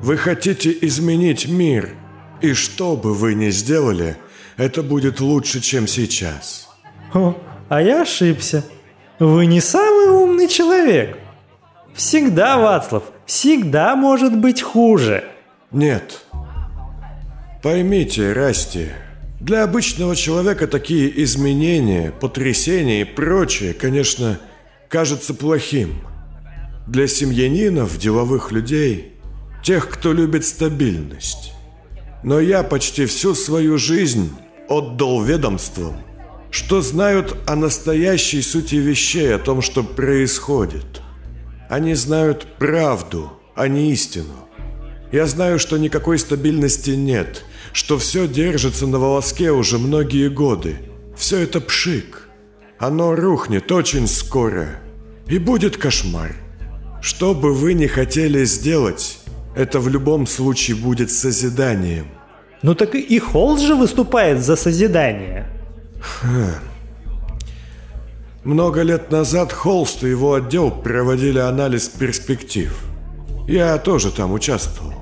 Вы 0.00 0.16
хотите 0.16 0.76
изменить 0.82 1.48
мир, 1.48 1.94
и 2.42 2.52
что 2.52 2.96
бы 2.96 3.14
вы 3.14 3.34
ни 3.34 3.50
сделали, 3.50 4.16
это 4.56 4.82
будет 4.82 5.20
лучше, 5.20 5.60
чем 5.60 5.86
сейчас. 5.86 6.68
О, 7.14 7.34
а 7.68 7.80
я 7.80 8.02
ошибся. 8.02 8.64
Вы 9.18 9.46
не 9.46 9.60
самый 9.60 10.10
умный 10.10 10.48
человек. 10.48 11.18
Всегда, 11.94 12.58
Вацлав, 12.58 13.04
всегда 13.24 13.96
может 13.96 14.36
быть 14.36 14.60
хуже. 14.60 15.24
Нет. 15.70 16.25
Поймите, 17.66 18.32
Расти, 18.32 18.90
для 19.40 19.64
обычного 19.64 20.14
человека 20.14 20.68
такие 20.68 21.10
изменения, 21.24 22.12
потрясения 22.12 23.00
и 23.00 23.04
прочее, 23.04 23.74
конечно, 23.74 24.38
кажется 24.88 25.34
плохим. 25.34 25.94
Для 26.86 27.08
семьянинов, 27.08 27.98
деловых 27.98 28.52
людей, 28.52 29.14
тех, 29.64 29.88
кто 29.88 30.12
любит 30.12 30.44
стабильность. 30.44 31.54
Но 32.22 32.38
я 32.38 32.62
почти 32.62 33.04
всю 33.06 33.34
свою 33.34 33.78
жизнь 33.78 34.30
отдал 34.68 35.24
ведомствам, 35.24 35.96
что 36.52 36.80
знают 36.82 37.36
о 37.48 37.56
настоящей 37.56 38.42
сути 38.42 38.76
вещей, 38.76 39.34
о 39.34 39.40
том, 39.40 39.60
что 39.60 39.82
происходит. 39.82 41.02
Они 41.68 41.94
знают 41.94 42.46
правду, 42.60 43.32
а 43.56 43.66
не 43.66 43.90
истину. 43.90 44.46
Я 45.10 45.26
знаю, 45.26 45.58
что 45.58 45.78
никакой 45.78 46.20
стабильности 46.20 46.90
нет, 46.90 47.44
что 47.76 47.98
все 47.98 48.26
держится 48.26 48.86
на 48.86 48.98
волоске 48.98 49.50
уже 49.52 49.76
многие 49.76 50.30
годы. 50.30 50.78
Все 51.14 51.40
это 51.40 51.60
пшик. 51.60 52.26
Оно 52.78 53.14
рухнет 53.14 53.70
очень 53.70 54.06
скоро. 54.08 54.80
И 55.26 55.36
будет 55.36 55.76
кошмар. 55.76 56.34
Что 57.02 57.34
бы 57.34 57.52
вы 57.52 57.74
ни 57.74 57.86
хотели 57.86 58.46
сделать, 58.46 59.18
это 59.54 59.78
в 59.78 59.90
любом 59.90 60.26
случае 60.26 60.78
будет 60.78 61.10
созиданием. 61.10 62.06
Ну 62.62 62.74
так 62.74 62.94
и 62.94 63.18
Холл 63.18 63.58
же 63.58 63.74
выступает 63.74 64.42
за 64.42 64.56
созидание. 64.56 65.46
Много 68.42 68.80
лет 68.80 69.10
назад 69.10 69.52
Холст 69.52 70.02
и 70.02 70.08
его 70.08 70.32
отдел 70.32 70.70
проводили 70.70 71.40
анализ 71.40 71.90
перспектив. 71.90 72.74
Я 73.46 73.76
тоже 73.76 74.12
там 74.12 74.32
участвовал. 74.32 74.94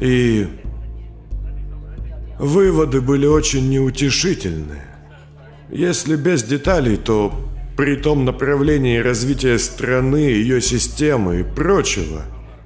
И 0.00 0.48
выводы 2.38 3.00
были 3.00 3.26
очень 3.26 3.68
неутешительные. 3.68 4.86
Если 5.70 6.16
без 6.16 6.42
деталей, 6.42 6.96
то 6.96 7.32
при 7.76 7.96
том 7.96 8.24
направлении 8.24 8.98
развития 8.98 9.58
страны, 9.58 10.16
ее 10.16 10.60
системы 10.60 11.40
и 11.40 11.42
прочего, 11.44 12.22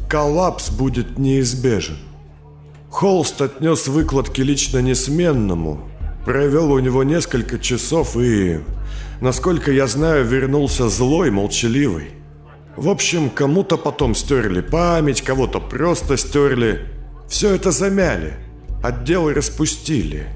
коллапс 0.08 0.70
будет 0.70 1.18
неизбежен. 1.18 1.96
Холст 2.88 3.40
отнес 3.40 3.88
выкладки 3.88 4.42
лично 4.42 4.78
несменному, 4.78 5.88
провел 6.24 6.72
у 6.72 6.78
него 6.78 7.02
несколько 7.02 7.58
часов 7.58 8.16
и, 8.16 8.60
насколько 9.20 9.72
я 9.72 9.86
знаю, 9.86 10.24
вернулся 10.24 10.88
злой, 10.88 11.30
молчаливый. 11.30 12.10
В 12.76 12.88
общем, 12.88 13.28
кому-то 13.30 13.76
потом 13.76 14.14
стерли 14.14 14.60
память, 14.60 15.22
кого-то 15.22 15.60
просто 15.60 16.16
стерли. 16.16 16.86
Все 17.28 17.54
это 17.54 17.70
замяли, 17.70 18.34
отделы 18.82 19.34
распустили. 19.34 20.26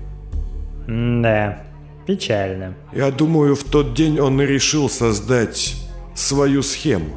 Да, 0.87 1.63
печально. 2.07 2.75
Я 2.93 3.11
думаю, 3.11 3.57
в 3.57 3.65
тот 3.65 3.95
день 3.95 4.21
он 4.21 4.41
и 4.41 4.47
решил 4.47 4.89
создать 4.89 5.77
свою 6.15 6.63
схему. 6.63 7.17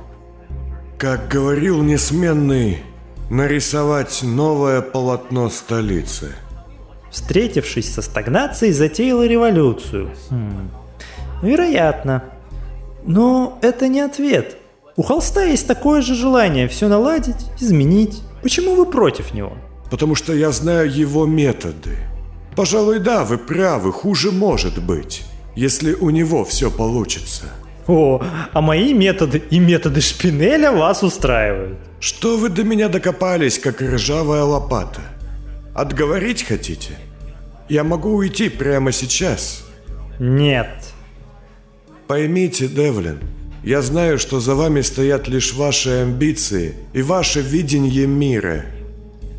Как 0.97 1.29
говорил 1.29 1.81
несменный, 1.81 2.79
нарисовать 3.29 4.21
новое 4.23 4.81
полотно 4.81 5.49
столицы. 5.49 6.35
Встретившись 7.11 7.93
со 7.93 8.01
стагнацией, 8.01 8.73
затеяла 8.73 9.25
революцию. 9.25 10.11
Хм. 10.29 10.69
Вероятно. 11.41 12.23
Но 13.05 13.57
это 13.61 13.87
не 13.87 14.01
ответ. 14.01 14.57
У 14.95 15.01
холста 15.01 15.43
есть 15.43 15.65
такое 15.67 16.01
же 16.01 16.13
желание 16.13 16.67
все 16.67 16.87
наладить, 16.87 17.47
изменить. 17.59 18.21
Почему 18.41 18.75
вы 18.75 18.85
против 18.85 19.33
него? 19.33 19.53
Потому 19.89 20.15
что 20.15 20.33
я 20.33 20.51
знаю 20.51 20.91
его 20.91 21.25
методы. 21.25 21.97
Пожалуй, 22.55 22.99
да, 22.99 23.23
вы 23.23 23.37
правы, 23.37 23.91
хуже 23.91 24.31
может 24.31 24.83
быть, 24.83 25.23
если 25.55 25.93
у 25.93 26.09
него 26.09 26.43
все 26.43 26.69
получится. 26.69 27.45
О, 27.87 28.21
а 28.53 28.61
мои 28.61 28.93
методы 28.93 29.41
и 29.49 29.59
методы 29.59 30.01
Шпинеля 30.01 30.71
вас 30.71 31.01
устраивают. 31.01 31.79
Что 31.99 32.37
вы 32.37 32.49
до 32.49 32.63
меня 32.63 32.87
докопались, 32.87 33.57
как 33.57 33.81
ржавая 33.81 34.43
лопата? 34.43 35.01
Отговорить 35.73 36.43
хотите? 36.43 36.91
Я 37.67 37.83
могу 37.83 38.11
уйти 38.11 38.49
прямо 38.49 38.91
сейчас. 38.91 39.65
Нет. 40.19 40.69
Поймите, 42.07 42.67
Девлин, 42.67 43.19
я 43.63 43.81
знаю, 43.81 44.19
что 44.19 44.39
за 44.39 44.55
вами 44.55 44.81
стоят 44.81 45.27
лишь 45.27 45.53
ваши 45.53 45.89
амбиции 45.89 46.75
и 46.93 47.01
ваше 47.01 47.41
видение 47.41 48.07
мира. 48.07 48.65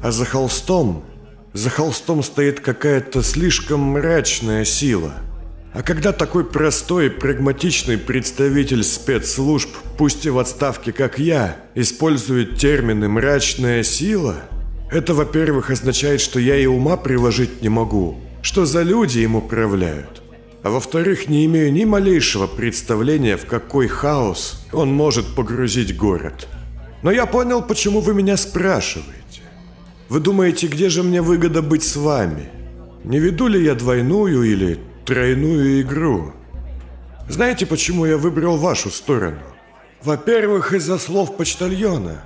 А 0.03 0.11
за 0.11 0.25
холстом, 0.25 1.05
за 1.53 1.71
холстом 1.71 2.23
стоит 2.23 2.61
какая-то 2.61 3.23
слишком 3.23 3.81
мрачная 3.81 4.65
сила– 4.65 5.15
а 5.73 5.83
когда 5.83 6.11
такой 6.13 6.45
простой 6.45 7.07
и 7.07 7.11
прагматичный 7.11 7.97
представитель 7.97 8.83
спецслужб, 8.83 9.71
пусть 9.97 10.27
и 10.27 10.31
в 10.31 10.39
отставке, 10.39 10.93
как 10.93 11.21
я, 11.21 11.57
использует 11.77 12.57
термины 12.57 13.09
«мрачная 13.09 13.85
сила», 13.85 14.35
это, 14.91 15.15
во-первых, 15.15 15.71
означает, 15.71 16.21
что 16.21 16.41
я 16.41 16.57
и 16.57 16.67
ума 16.67 16.97
приложить 16.97 17.63
не 17.63 17.69
могу, 17.69 18.19
что 18.43 18.67
за 18.67 18.83
люди 18.83 19.21
им 19.21 19.37
управляют. 19.37 20.23
А 20.65 20.71
во-вторых, 20.71 21.29
не 21.29 21.47
имею 21.47 21.73
ни 21.73 21.85
малейшего 21.85 22.49
представления, 22.49 23.37
в 23.37 23.47
какой 23.47 23.87
хаос 23.87 24.67
он 24.73 24.93
может 24.93 25.37
погрузить 25.37 25.97
город. 25.97 26.49
Но 27.05 27.13
я 27.13 27.27
понял, 27.27 27.63
почему 27.63 28.01
вы 28.01 28.13
меня 28.13 28.37
спрашиваете. 28.37 29.40
Вы 30.11 30.19
думаете, 30.19 30.67
где 30.67 30.89
же 30.89 31.05
мне 31.05 31.23
выгода 31.23 31.63
быть 31.63 31.85
с 31.85 31.95
вами? 31.95 32.49
Не 33.05 33.21
веду 33.21 33.47
ли 33.47 33.63
я 33.63 33.77
двойную 33.77 34.43
или 34.43 34.81
тройную 35.07 35.83
игру. 35.83 36.33
Знаете, 37.29 37.65
почему 37.65 38.05
я 38.07 38.17
выбрал 38.17 38.57
вашу 38.57 38.91
сторону? 38.91 39.39
Во-первых, 40.03 40.73
из-за 40.73 40.99
слов 40.99 41.37
почтальона. 41.37 42.25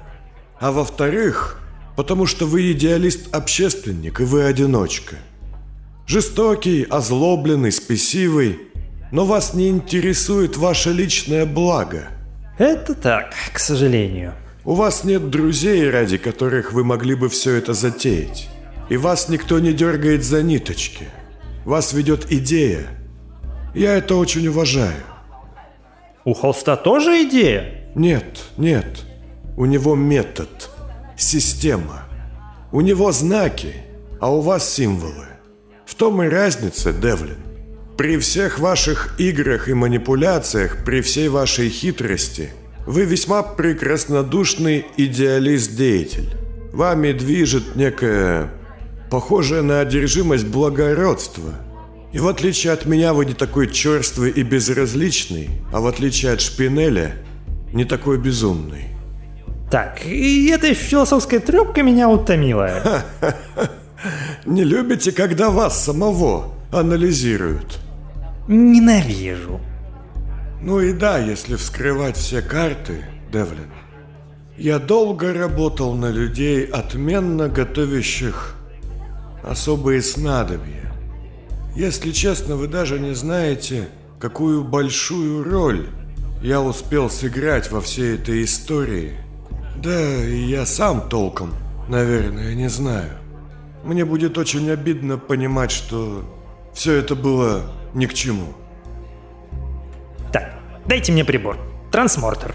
А 0.58 0.72
во-вторых, 0.72 1.60
потому 1.94 2.24
что 2.24 2.46
вы 2.46 2.72
идеалист-общественник, 2.72 4.18
и 4.18 4.24
вы 4.24 4.44
одиночка. 4.44 5.16
Жестокий, 6.06 6.86
озлобленный, 6.88 7.70
спесивый, 7.70 8.60
но 9.12 9.26
вас 9.26 9.52
не 9.52 9.68
интересует 9.68 10.56
ваше 10.56 10.90
личное 10.90 11.44
благо. 11.44 12.08
Это 12.56 12.94
так, 12.94 13.34
к 13.52 13.58
сожалению. 13.58 14.32
У 14.64 14.74
вас 14.74 15.04
нет 15.04 15.30
друзей, 15.30 15.90
ради 15.90 16.16
которых 16.18 16.72
вы 16.72 16.84
могли 16.84 17.14
бы 17.14 17.28
все 17.28 17.54
это 17.54 17.74
затеять. 17.74 18.48
И 18.88 18.96
вас 18.96 19.28
никто 19.28 19.58
не 19.58 19.72
дергает 19.72 20.24
за 20.24 20.42
ниточки– 20.42 21.08
вас 21.64 21.94
ведет 21.94 22.30
идея. 22.30 22.86
Я 23.74 23.94
это 23.94 24.16
очень 24.16 24.46
уважаю. 24.48 25.02
У 26.24 26.34
холста 26.34 26.76
тоже 26.76 27.24
идея? 27.24 27.90
Нет, 27.94 28.40
нет. 28.56 29.04
У 29.56 29.64
него 29.64 29.94
метод, 29.94 30.70
система. 31.16 32.04
У 32.70 32.80
него 32.80 33.12
знаки, 33.12 33.74
а 34.20 34.30
у 34.30 34.40
вас 34.40 34.68
символы. 34.68 35.26
В 35.86 35.94
том 35.94 36.22
и 36.22 36.28
разница, 36.28 36.92
Девлин. 36.92 37.38
При 37.96 38.18
всех 38.18 38.58
ваших 38.58 39.18
играх 39.18 39.68
и 39.68 39.74
манипуляциях, 39.74 40.84
при 40.84 41.00
всей 41.00 41.28
вашей 41.28 41.68
хитрости, 41.68 42.50
вы 42.86 43.04
весьма 43.04 43.42
прекраснодушный 43.42 44.86
идеалист-деятель. 44.96 46.30
Вами 46.72 47.12
движет 47.12 47.76
некая 47.76 48.50
похожая 49.14 49.62
на 49.62 49.80
одержимость 49.80 50.46
благородства. 50.46 51.54
И 52.12 52.18
в 52.18 52.26
отличие 52.26 52.72
от 52.72 52.84
меня 52.84 53.12
вы 53.12 53.26
не 53.26 53.34
такой 53.34 53.70
черствый 53.70 54.32
и 54.32 54.42
безразличный, 54.42 55.50
а 55.72 55.80
в 55.80 55.86
отличие 55.86 56.32
от 56.32 56.40
Шпинеля, 56.40 57.12
не 57.72 57.84
такой 57.84 58.18
безумный. 58.18 58.86
Так, 59.70 60.04
и 60.04 60.48
эта 60.48 60.74
философская 60.74 61.38
трепка 61.38 61.82
меня 61.82 62.08
утомила. 62.08 63.04
Не 64.44 64.62
любите, 64.64 65.12
когда 65.12 65.48
вас 65.48 65.84
самого 65.84 66.52
анализируют? 66.70 67.78
Ненавижу. 68.46 69.60
Ну 70.64 70.80
и 70.80 70.94
да, 70.94 71.18
если 71.18 71.56
вскрывать 71.56 72.16
все 72.16 72.40
карты, 72.40 73.04
Девлин. 73.30 73.70
Я 74.56 74.78
долго 74.78 75.34
работал 75.34 75.92
на 75.94 76.10
людей, 76.10 76.64
отменно 76.64 77.50
готовящих 77.50 78.56
особые 79.42 80.00
снадобья. 80.00 80.90
Если 81.76 82.12
честно, 82.12 82.56
вы 82.56 82.66
даже 82.66 82.98
не 82.98 83.14
знаете, 83.14 83.90
какую 84.18 84.64
большую 84.64 85.44
роль 85.44 85.86
я 86.40 86.62
успел 86.62 87.10
сыграть 87.10 87.70
во 87.70 87.82
всей 87.82 88.14
этой 88.14 88.42
истории. 88.42 89.18
Да, 89.76 90.24
и 90.24 90.46
я 90.46 90.64
сам 90.64 91.10
толком, 91.10 91.52
наверное, 91.90 92.54
не 92.54 92.70
знаю. 92.70 93.10
Мне 93.84 94.06
будет 94.06 94.38
очень 94.38 94.70
обидно 94.70 95.18
понимать, 95.18 95.72
что 95.72 96.24
все 96.72 96.94
это 96.94 97.14
было 97.14 97.64
ни 97.92 98.06
к 98.06 98.14
чему. 98.14 98.54
Дайте 100.86 101.12
мне 101.12 101.24
прибор. 101.24 101.56
Трансмортер. 101.90 102.54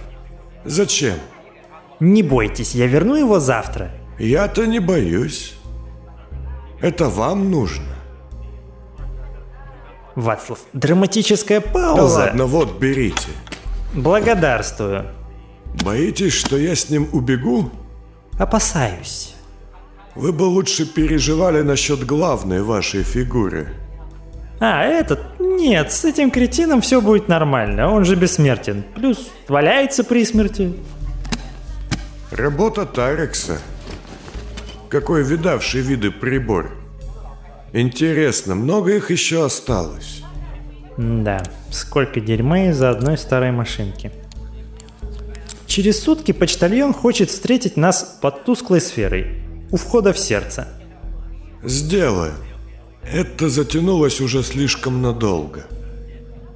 Зачем? 0.65 1.15
Не 1.99 2.23
бойтесь, 2.23 2.75
я 2.75 2.87
верну 2.87 3.15
его 3.15 3.39
завтра. 3.39 3.91
Я-то 4.17 4.65
не 4.65 4.79
боюсь. 4.79 5.55
Это 6.81 7.09
вам 7.09 7.51
нужно. 7.51 7.85
Вацлав, 10.15 10.59
драматическая 10.73 11.61
Да 11.61 11.67
пауза. 11.71 12.19
ладно, 12.19 12.45
вот, 12.45 12.79
берите. 12.79 13.29
Благодарствую. 13.93 15.05
Боитесь, 15.83 16.33
что 16.33 16.57
я 16.57 16.75
с 16.75 16.89
ним 16.89 17.07
убегу? 17.13 17.69
Опасаюсь. 18.37 19.35
Вы 20.15 20.33
бы 20.33 20.43
лучше 20.43 20.85
переживали 20.85 21.61
насчет 21.61 22.05
главной 22.05 22.61
вашей 22.63 23.03
фигуры. 23.03 23.73
А, 24.59 24.83
этот? 24.83 25.19
Нет, 25.59 25.91
с 25.91 26.05
этим 26.05 26.31
кретином 26.31 26.79
все 26.79 27.01
будет 27.01 27.27
нормально, 27.27 27.91
он 27.91 28.05
же 28.05 28.15
бессмертен. 28.15 28.85
Плюс 28.95 29.29
валяется 29.49 30.05
при 30.05 30.23
смерти. 30.23 30.73
Работа 32.31 32.85
Тарекса. 32.85 33.59
Какой 34.87 35.21
видавший 35.23 35.81
виды 35.81 36.11
прибор. 36.11 36.71
Интересно, 37.73 38.55
много 38.55 38.95
их 38.95 39.11
еще 39.11 39.45
осталось? 39.45 40.23
Да, 40.97 41.43
сколько 41.71 42.21
дерьма 42.21 42.69
из-за 42.69 42.89
одной 42.89 43.17
старой 43.17 43.51
машинки. 43.51 44.13
Через 45.67 46.01
сутки 46.01 46.31
почтальон 46.31 46.93
хочет 46.93 47.29
встретить 47.29 47.75
нас 47.75 48.17
под 48.21 48.45
тусклой 48.45 48.79
сферой, 48.79 49.43
у 49.71 49.75
входа 49.75 50.13
в 50.13 50.19
сердце. 50.19 50.69
Сделаю. 51.63 52.33
Это 53.03 53.49
затянулось 53.49 54.21
уже 54.21 54.43
слишком 54.43 55.01
надолго. 55.01 55.65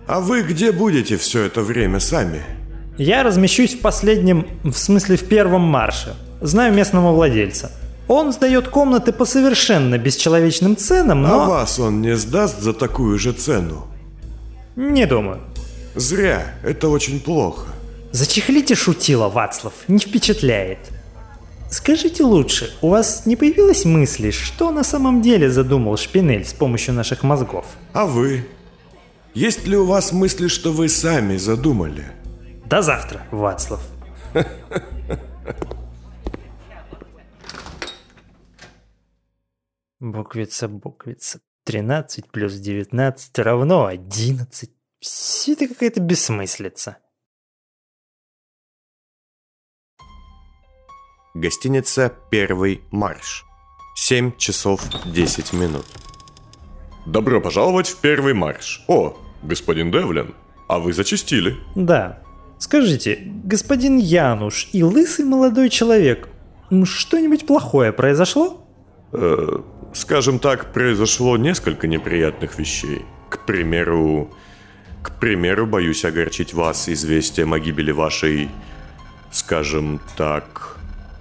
А 0.07 0.19
вы 0.19 0.43
где 0.43 0.71
будете 0.71 1.17
все 1.17 1.43
это 1.43 1.61
время 1.61 1.99
сами? 1.99 2.41
Я 2.97 3.23
размещусь 3.23 3.73
в 3.75 3.79
последнем, 3.81 4.45
в 4.63 4.73
смысле 4.73 5.15
в 5.17 5.23
первом 5.27 5.61
марше. 5.61 6.15
Знаю 6.41 6.73
местного 6.73 7.11
владельца. 7.13 7.71
Он 8.07 8.33
сдает 8.33 8.67
комнаты 8.67 9.13
по 9.13 9.25
совершенно 9.25 9.97
бесчеловечным 9.97 10.75
ценам, 10.75 11.25
А 11.25 11.29
но... 11.29 11.45
вас 11.45 11.79
он 11.79 12.01
не 12.01 12.15
сдаст 12.17 12.61
за 12.61 12.73
такую 12.73 13.17
же 13.17 13.31
цену? 13.31 13.87
Не 14.75 15.05
думаю. 15.05 15.39
Зря, 15.95 16.53
это 16.63 16.89
очень 16.89 17.19
плохо. 17.19 17.67
Зачехлите 18.11 18.75
шутила, 18.75 19.29
Вацлав, 19.29 19.73
не 19.87 19.99
впечатляет. 19.99 20.79
Скажите 21.73 22.23
лучше, 22.23 22.71
у 22.83 22.89
вас 22.89 23.25
не 23.25 23.35
появилось 23.35 23.83
мысли, 23.83 24.29
что 24.29 24.69
на 24.69 24.83
самом 24.83 25.23
деле 25.23 25.49
задумал 25.49 25.97
Шпинель 25.97 26.45
с 26.45 26.53
помощью 26.53 26.93
наших 26.93 27.23
мозгов? 27.23 27.65
А 27.93 28.05
вы? 28.05 28.47
Есть 29.33 29.65
ли 29.65 29.75
у 29.75 29.87
вас 29.87 30.11
мысли, 30.11 30.49
что 30.49 30.71
вы 30.71 30.87
сами 30.87 31.35
задумали? 31.35 32.11
До 32.67 32.83
завтра, 32.83 33.25
Вацлав. 33.31 33.81
Буквица, 39.99 40.67
буквица. 40.67 41.39
13 41.65 42.29
плюс 42.29 42.53
19 42.53 43.39
равно 43.39 43.87
11. 43.87 44.69
Все 44.99 45.53
это 45.53 45.67
какая-то 45.67 46.01
бессмыслица. 46.01 46.97
Гостиница 51.35 52.13
«Первый 52.29 52.83
марш». 52.91 53.43
7 53.95 54.37
часов 54.37 54.83
10 55.03 55.53
минут. 55.53 55.85
Добро 57.07 57.41
пожаловать 57.41 57.87
в 57.87 57.97
первый 58.01 58.35
марш. 58.35 58.83
О, 58.87 59.17
господин 59.41 59.91
Девлин, 59.91 60.35
а 60.67 60.77
вы 60.77 60.93
зачастили. 60.93 61.57
Да. 61.73 62.21
Скажите, 62.59 63.17
господин 63.45 63.97
Януш 63.97 64.69
и 64.73 64.83
лысый 64.83 65.25
молодой 65.25 65.71
человек, 65.71 66.29
что-нибудь 66.83 67.47
плохое 67.47 67.91
произошло? 67.91 68.67
Э, 69.11 69.57
скажем 69.95 70.37
так, 70.37 70.71
произошло 70.71 71.35
несколько 71.35 71.87
неприятных 71.87 72.59
вещей. 72.59 73.01
К 73.29 73.43
примеру, 73.43 74.31
к 75.01 75.19
примеру, 75.19 75.65
боюсь 75.65 76.05
огорчить 76.05 76.53
вас 76.53 76.87
известием 76.89 77.53
о 77.53 77.59
гибели 77.59 77.89
вашей, 77.91 78.51
скажем 79.31 79.99
так, 80.15 80.72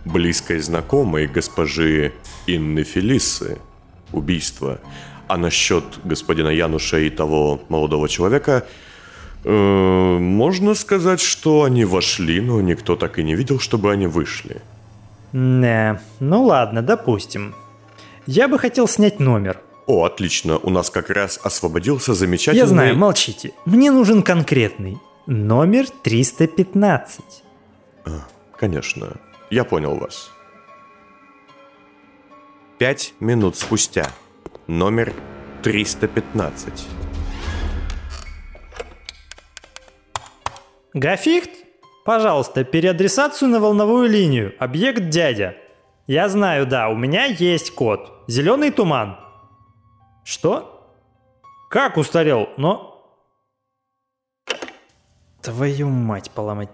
близкой 0.05 0.59
знакомой 0.61 1.27
госпожи 1.27 2.13
Инны 2.47 2.83
Фелисы. 2.85 3.59
Убийство. 4.13 4.79
А 5.29 5.37
насчет 5.37 5.85
господина 6.05 6.49
Януша 6.49 6.99
и 6.99 7.11
того 7.11 7.61
молодого 7.69 8.09
человека, 8.09 8.67
э, 9.45 10.19
можно 10.19 10.75
сказать, 10.75 11.21
что 11.21 11.63
они 11.63 11.85
вошли, 11.85 12.41
но 12.41 12.61
никто 12.61 12.97
так 12.97 13.19
и 13.19 13.23
не 13.23 13.35
видел, 13.35 13.59
чтобы 13.59 13.91
они 13.91 14.07
вышли. 14.07 14.61
Не, 15.33 16.01
ну 16.21 16.45
ладно, 16.45 16.83
допустим. 16.83 17.55
Я 18.27 18.49
бы 18.49 18.59
хотел 18.59 18.87
снять 18.87 19.21
номер. 19.21 19.61
О, 19.87 20.05
отлично, 20.05 20.59
у 20.59 20.71
нас 20.71 20.91
как 20.91 21.11
раз 21.11 21.41
освободился 21.43 22.15
замечательный... 22.15 22.61
Я 22.61 22.67
знаю, 22.67 22.97
молчите. 22.97 23.53
Мне 23.65 23.91
нужен 23.91 24.23
конкретный. 24.23 24.99
Номер 25.27 25.87
315. 26.03 27.21
Конечно, 28.57 29.17
я 29.53 29.65
понял 29.65 29.97
вас. 29.97 30.33
Пять 32.79 33.13
минут 33.21 33.57
спустя. 33.57 34.07
Номер 34.67 35.13
315. 35.63 36.89
Гафихт, 40.95 41.51
пожалуйста, 42.07 42.65
переадресацию 42.65 43.51
на 43.51 43.61
волновую 43.61 44.09
линию. 44.09 44.55
Объект 44.59 45.11
дядя. 45.11 45.55
Я 46.07 46.31
знаю, 46.31 46.67
да, 46.67 46.89
у 46.89 46.97
меня 46.97 47.27
есть 47.27 47.75
код. 47.75 48.25
Зеленый 48.29 48.71
туман. 48.71 49.19
Что? 50.25 50.97
Как 51.69 51.99
устарел? 51.99 52.49
Но... 52.57 52.89
Твою 55.43 55.91
мать 55.91 56.31
поломать. 56.31 56.71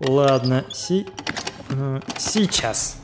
Ладно, 0.00 0.64
си... 0.72 1.06
э, 1.70 2.00
Сейчас. 2.18 2.96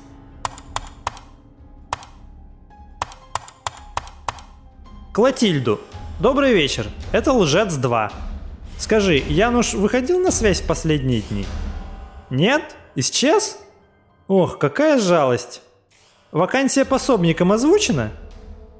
Клотильду. 5.12 5.80
Добрый 6.20 6.54
вечер. 6.54 6.86
Это 7.12 7.32
Лжец 7.32 7.74
2. 7.74 8.12
Скажи, 8.78 9.16
Януш 9.28 9.74
выходил 9.74 10.20
на 10.20 10.30
связь 10.30 10.60
в 10.60 10.66
последние 10.66 11.20
дни? 11.20 11.44
Нет? 12.30 12.76
Исчез? 12.94 13.58
Ох, 14.28 14.58
какая 14.58 14.98
жалость. 14.98 15.62
Вакансия 16.32 16.84
пособником 16.84 17.52
озвучена? 17.52 18.12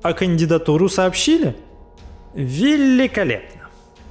А 0.02 0.12
кандидатуру 0.12 0.88
сообщили? 0.88 1.56
Великолепно. 2.34 3.68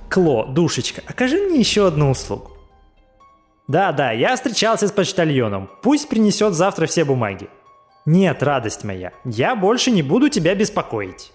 Кло, 0.09 0.45
душечка, 0.45 1.01
окажи 1.07 1.37
мне 1.37 1.59
еще 1.59 1.87
одну 1.87 2.11
услугу. 2.11 2.58
Да-да, 3.69 4.11
я 4.11 4.35
встречался 4.35 4.87
с 4.87 4.91
почтальоном. 4.91 5.69
Пусть 5.83 6.09
принесет 6.09 6.55
завтра 6.55 6.87
все 6.87 7.05
бумаги. 7.05 7.49
Нет, 8.03 8.41
радость 8.41 8.83
моя, 8.83 9.13
я 9.23 9.55
больше 9.55 9.91
не 9.91 10.01
буду 10.01 10.27
тебя 10.29 10.55
беспокоить. 10.55 11.31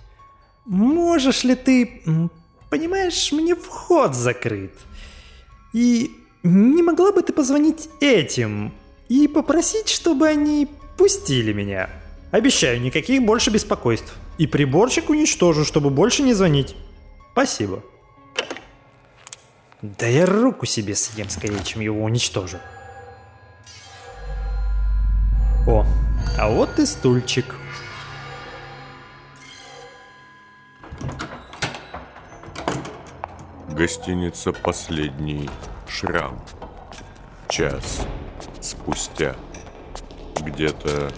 Можешь 0.67 1.45
ли 1.45 1.55
ты... 1.55 2.03
Понимаешь, 2.71 3.31
мне 3.31 3.55
вход 3.55 4.17
закрыт. 4.17 4.73
И 5.73 6.11
не 6.43 6.83
могла 6.83 7.13
бы 7.13 7.23
ты 7.23 7.33
позвонить 7.33 7.89
этим 8.01 8.75
и 9.09 9.29
попросить, 9.29 9.89
чтобы 9.89 10.27
они 10.27 10.67
пустили 10.99 11.53
меня? 11.53 11.89
Обещаю, 12.33 12.81
никаких 12.81 13.23
больше 13.23 13.51
беспокойств. 13.51 14.13
И 14.39 14.49
приборчик 14.49 15.09
уничтожу, 15.09 15.65
чтобы 15.65 15.91
больше 15.91 16.25
не 16.25 16.35
звонить. 16.35 16.75
Спасибо. 17.31 17.85
Да 19.85 20.07
я 20.07 20.25
руку 20.25 20.65
себе 20.65 20.95
съем 20.95 21.29
скорее, 21.29 21.63
чем 21.63 21.83
его 21.83 22.03
уничтожу. 22.03 22.57
О, 25.67 25.85
а 26.39 26.49
вот 26.49 26.79
и 26.79 26.87
стульчик. 26.87 27.45
Гостиница 33.69 34.55
«Последний 34.55 35.51
шрам». 35.87 36.43
Час 37.51 38.07
спустя. 38.63 39.37
Где-то 40.41 41.11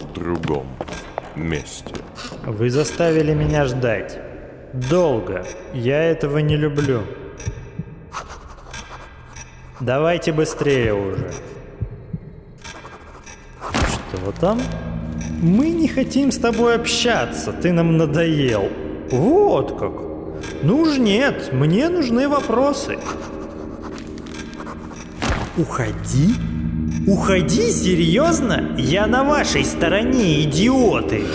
в 0.00 0.12
другом 0.14 0.66
месте. 1.36 1.94
Вы 2.44 2.70
заставили 2.70 3.34
меня 3.34 3.66
ждать. 3.66 4.18
Долго. 4.72 5.46
Я 5.72 6.02
этого 6.02 6.38
не 6.38 6.56
люблю. 6.56 7.04
Давайте 9.84 10.32
быстрее 10.32 10.94
уже. 10.94 11.30
Что 13.60 14.32
там? 14.40 14.58
Мы 15.42 15.68
не 15.68 15.88
хотим 15.88 16.32
с 16.32 16.38
тобой 16.38 16.76
общаться, 16.76 17.52
ты 17.52 17.70
нам 17.70 17.98
надоел. 17.98 18.70
Вот 19.10 19.78
как. 19.78 19.92
Ну 20.62 20.78
уж 20.78 20.96
нет, 20.96 21.52
мне 21.52 21.90
нужны 21.90 22.30
вопросы. 22.30 22.96
Уходи? 25.58 26.34
Уходи, 27.06 27.70
серьезно? 27.70 28.74
Я 28.78 29.06
на 29.06 29.22
вашей 29.22 29.66
стороне, 29.66 30.44
идиоты! 30.44 31.26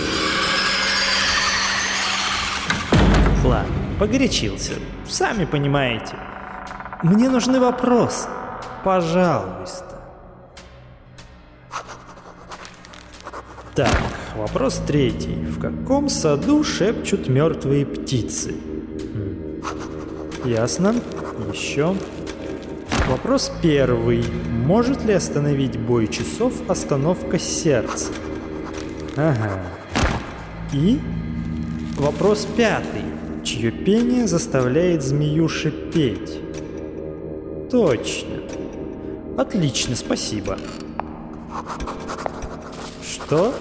Ладно, 3.46 3.76
погорячился. 4.00 4.74
Сами 5.08 5.46
понимаете. 5.46 6.16
Мне 7.04 7.30
нужны 7.30 7.60
вопросы. 7.60 8.28
Пожалуйста. 8.84 10.00
Так, 13.76 14.02
вопрос 14.36 14.82
третий. 14.86 15.36
В 15.36 15.60
каком 15.60 16.10
саду 16.10 16.64
шепчут 16.64 17.30
мертвые 17.30 17.86
птицы? 17.86 18.54
Хм. 18.54 19.62
Ясно. 20.46 20.96
Еще. 21.54 21.96
Вопрос 23.10 23.52
первый. 23.62 24.24
Может 24.50 25.04
ли 25.06 25.14
остановить 25.14 25.80
бой 25.80 26.08
часов 26.08 26.54
остановка 26.70 27.40
сердца? 27.40 28.12
Ага. 29.16 29.62
И 30.74 31.00
вопрос 31.98 32.48
пятый. 32.56 33.04
Чье 33.44 33.72
пение 33.72 34.28
заставляет 34.28 35.04
змею 35.04 35.48
шипеть? 35.50 36.40
Точно. 37.72 38.40
Отлично, 39.40 39.96
спасибо. 39.96 40.58
Что? 43.02 43.56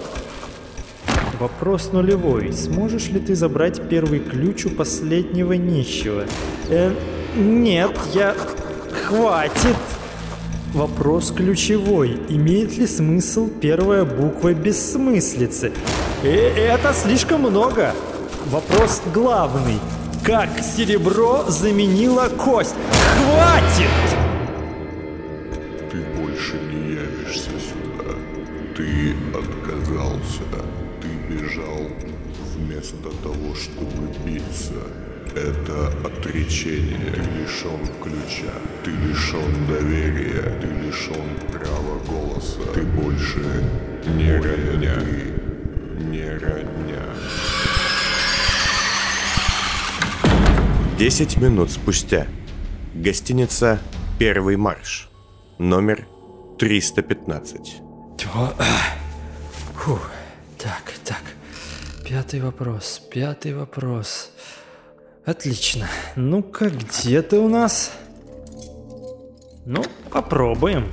Вопрос 1.39 1.93
нулевой. 1.93 2.51
Сможешь 2.51 3.07
ли 3.07 3.21
ты 3.21 3.33
забрать 3.33 3.87
первый 3.87 4.19
ключ 4.19 4.65
у 4.65 4.71
последнего 4.71 5.53
нищего? 5.53 6.25
Э, 6.67 6.93
нет, 7.37 7.97
я... 8.13 8.35
Хватит! 9.05 9.77
Вопрос 10.73 11.31
ключевой. 11.31 12.19
Имеет 12.27 12.77
ли 12.77 12.85
смысл 12.85 13.47
первая 13.47 14.03
буква 14.03 14.53
бессмыслицы? 14.53 15.71
Э, 16.23 16.27
это 16.27 16.93
слишком 16.93 17.43
много. 17.43 17.93
Вопрос 18.47 19.01
главный. 19.13 19.79
Как 20.25 20.49
серебро 20.59 21.45
заменило 21.47 22.27
кость? 22.27 22.75
Хватит! 23.15 24.18
Вместо 32.91 33.09
того, 33.23 33.55
чтобы 33.55 34.07
биться. 34.25 34.73
Это 35.35 35.87
отречение. 36.05 37.11
Ты 37.13 37.21
лишен 37.21 37.79
ключа. 38.01 38.51
Ты 38.83 38.91
лишен 38.91 39.67
доверия. 39.67 40.59
Ты 40.59 40.67
лишен 40.67 41.37
права 41.51 41.99
голоса. 42.07 42.61
Ты 42.73 42.81
больше 42.81 43.39
не 44.15 44.33
родня. 44.33 44.95
Ты 44.95 46.03
не 46.03 46.29
родня. 46.29 47.03
Десять 50.97 51.37
минут 51.37 51.71
спустя. 51.71 52.27
Гостиница 52.93 53.79
«Первый 54.17 54.57
марш». 54.57 55.09
Номер 55.57 56.05
315. 56.57 57.81
Тьфу, 58.17 58.39
ах. 58.57 58.67
Фу. 59.75 59.99
Так, 60.57 60.91
так. 61.05 61.21
Пятый 62.09 62.41
вопрос, 62.41 63.03
пятый 63.11 63.53
вопрос. 63.53 64.31
Отлично. 65.25 65.87
Ну-ка, 66.15 66.71
где 66.71 67.21
ты 67.21 67.37
у 67.37 67.47
нас? 67.47 67.91
Ну, 69.67 69.83
попробуем. 70.09 70.91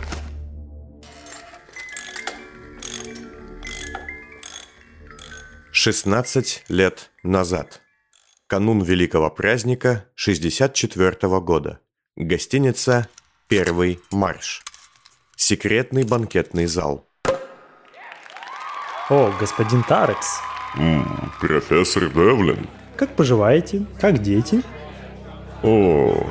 Шестнадцать 5.72 6.64
лет 6.68 7.10
назад. 7.22 7.80
Канун 8.46 8.82
великого 8.82 9.30
праздника 9.30 10.04
64 10.16 11.40
года. 11.40 11.80
Гостиница 12.16 13.08
«Первый 13.48 14.00
марш». 14.10 14.62
Секретный 15.34 16.04
банкетный 16.04 16.66
зал. 16.66 17.08
О, 19.08 19.32
господин 19.40 19.82
Тарекс. 19.82 20.40
М, 20.76 21.30
профессор 21.40 22.08
Девлин. 22.08 22.66
Как 22.96 23.14
поживаете? 23.14 23.82
Как 24.00 24.18
дети? 24.22 24.62
О, 25.62 26.26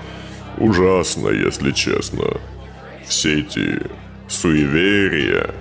ужасно, 0.57 1.29
если 1.29 1.71
честно. 1.71 2.25
Все 3.05 3.39
эти 3.39 3.81
суеверия. 4.27 5.51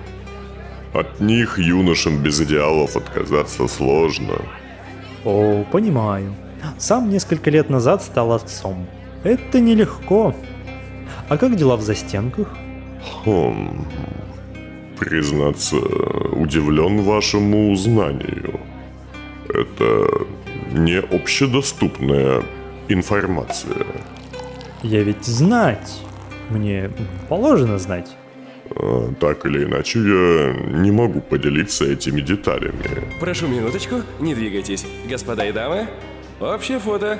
От 0.93 1.19
них 1.19 1.59
юношам 1.59 2.23
без 2.23 2.39
идеалов 2.41 2.95
отказаться 2.95 3.67
сложно. 3.67 4.35
О, 5.25 5.63
понимаю. 5.71 6.33
Сам 6.77 7.09
несколько 7.09 7.49
лет 7.49 7.69
назад 7.69 8.01
стал 8.03 8.31
отцом. 8.33 8.87
Это 9.23 9.59
нелегко. 9.59 10.35
А 11.29 11.37
как 11.37 11.55
дела 11.55 11.75
в 11.75 11.81
застенках? 11.81 12.47
Хм, 13.25 13.85
признаться, 14.99 15.77
удивлен 15.77 17.01
вашему 17.01 17.75
знанию. 17.75 18.59
Это 19.61 20.25
не 20.71 20.99
общедоступная 20.99 22.43
информация. 22.89 23.85
Я 24.83 25.03
ведь 25.03 25.25
знать. 25.25 26.01
Мне 26.49 26.91
положено 27.29 27.79
знать. 27.79 28.15
А, 28.69 29.11
Так 29.19 29.45
или 29.45 29.63
иначе, 29.63 29.99
я 29.99 30.53
не 30.81 30.91
могу 30.91 31.21
поделиться 31.21 31.85
этими 31.85 32.21
деталями. 32.21 32.83
Прошу 33.19 33.47
минуточку, 33.47 34.01
не 34.19 34.35
двигайтесь. 34.35 34.85
Господа 35.09 35.45
и 35.45 35.51
дамы, 35.51 35.87
общее 36.39 36.79
фото. 36.79 37.19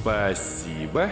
Спасибо. 0.00 1.10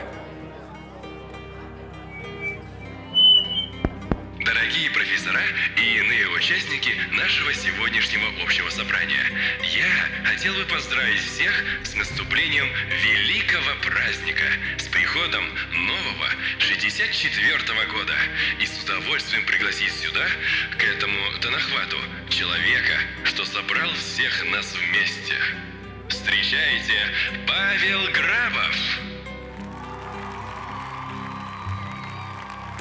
Профессора 5.22 5.42
и 5.76 5.98
иные 5.98 6.28
участники 6.28 6.90
нашего 7.12 7.52
сегодняшнего 7.54 8.42
общего 8.42 8.68
собрания, 8.70 9.24
я 9.62 10.24
хотел 10.24 10.54
бы 10.54 10.64
поздравить 10.64 11.20
всех 11.20 11.52
с 11.84 11.94
наступлением 11.94 12.66
великого 13.04 13.74
праздника, 13.82 14.44
с 14.78 14.88
приходом 14.88 15.44
нового 15.72 16.28
64-го 16.58 17.92
года 17.92 18.14
и 18.60 18.66
с 18.66 18.82
удовольствием 18.82 19.44
пригласить 19.46 19.92
сюда, 19.92 20.26
к 20.78 20.84
этому 20.84 21.18
Танахвату, 21.40 21.98
человека, 22.28 22.98
что 23.24 23.44
собрал 23.44 23.90
всех 23.94 24.44
нас 24.50 24.74
вместе. 24.74 25.36
Встречайте, 26.08 26.98
Павел 27.46 28.00
Грабов! 28.12 28.21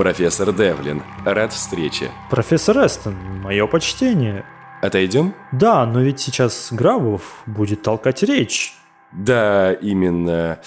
Профессор 0.02 0.52
Девлин, 0.52 1.04
рад 1.26 1.54
встрече. 1.54 2.10
Профессор 2.32 2.88
Эстон, 2.88 3.14
мое 3.44 3.68
почтение. 3.68 4.44
Отойдем? 4.82 5.36
Да, 5.52 5.86
но 5.86 6.02
ведь 6.02 6.20
сейчас 6.20 6.70
Грабов 6.72 7.44
будет 7.46 7.84
толкать 7.84 8.24
речь. 8.24 8.74
Да, 9.12 9.72
именно... 9.74 10.60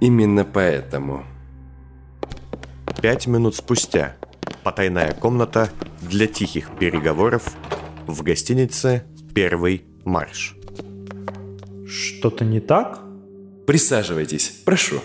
Именно 0.00 0.46
поэтому. 0.46 1.26
Пять 3.02 3.26
минут 3.26 3.56
спустя. 3.56 4.16
Потайная 4.62 5.12
комната 5.12 5.68
для 6.00 6.26
тихих 6.26 6.70
переговоров 6.70 7.42
в 8.06 8.22
гостинице 8.22 9.04
«Первый 9.34 9.84
марш». 10.06 10.56
Что-то 11.86 12.46
не 12.46 12.60
так? 12.60 13.00
Присаживайтесь, 13.66 14.62
прошу. 14.64 15.02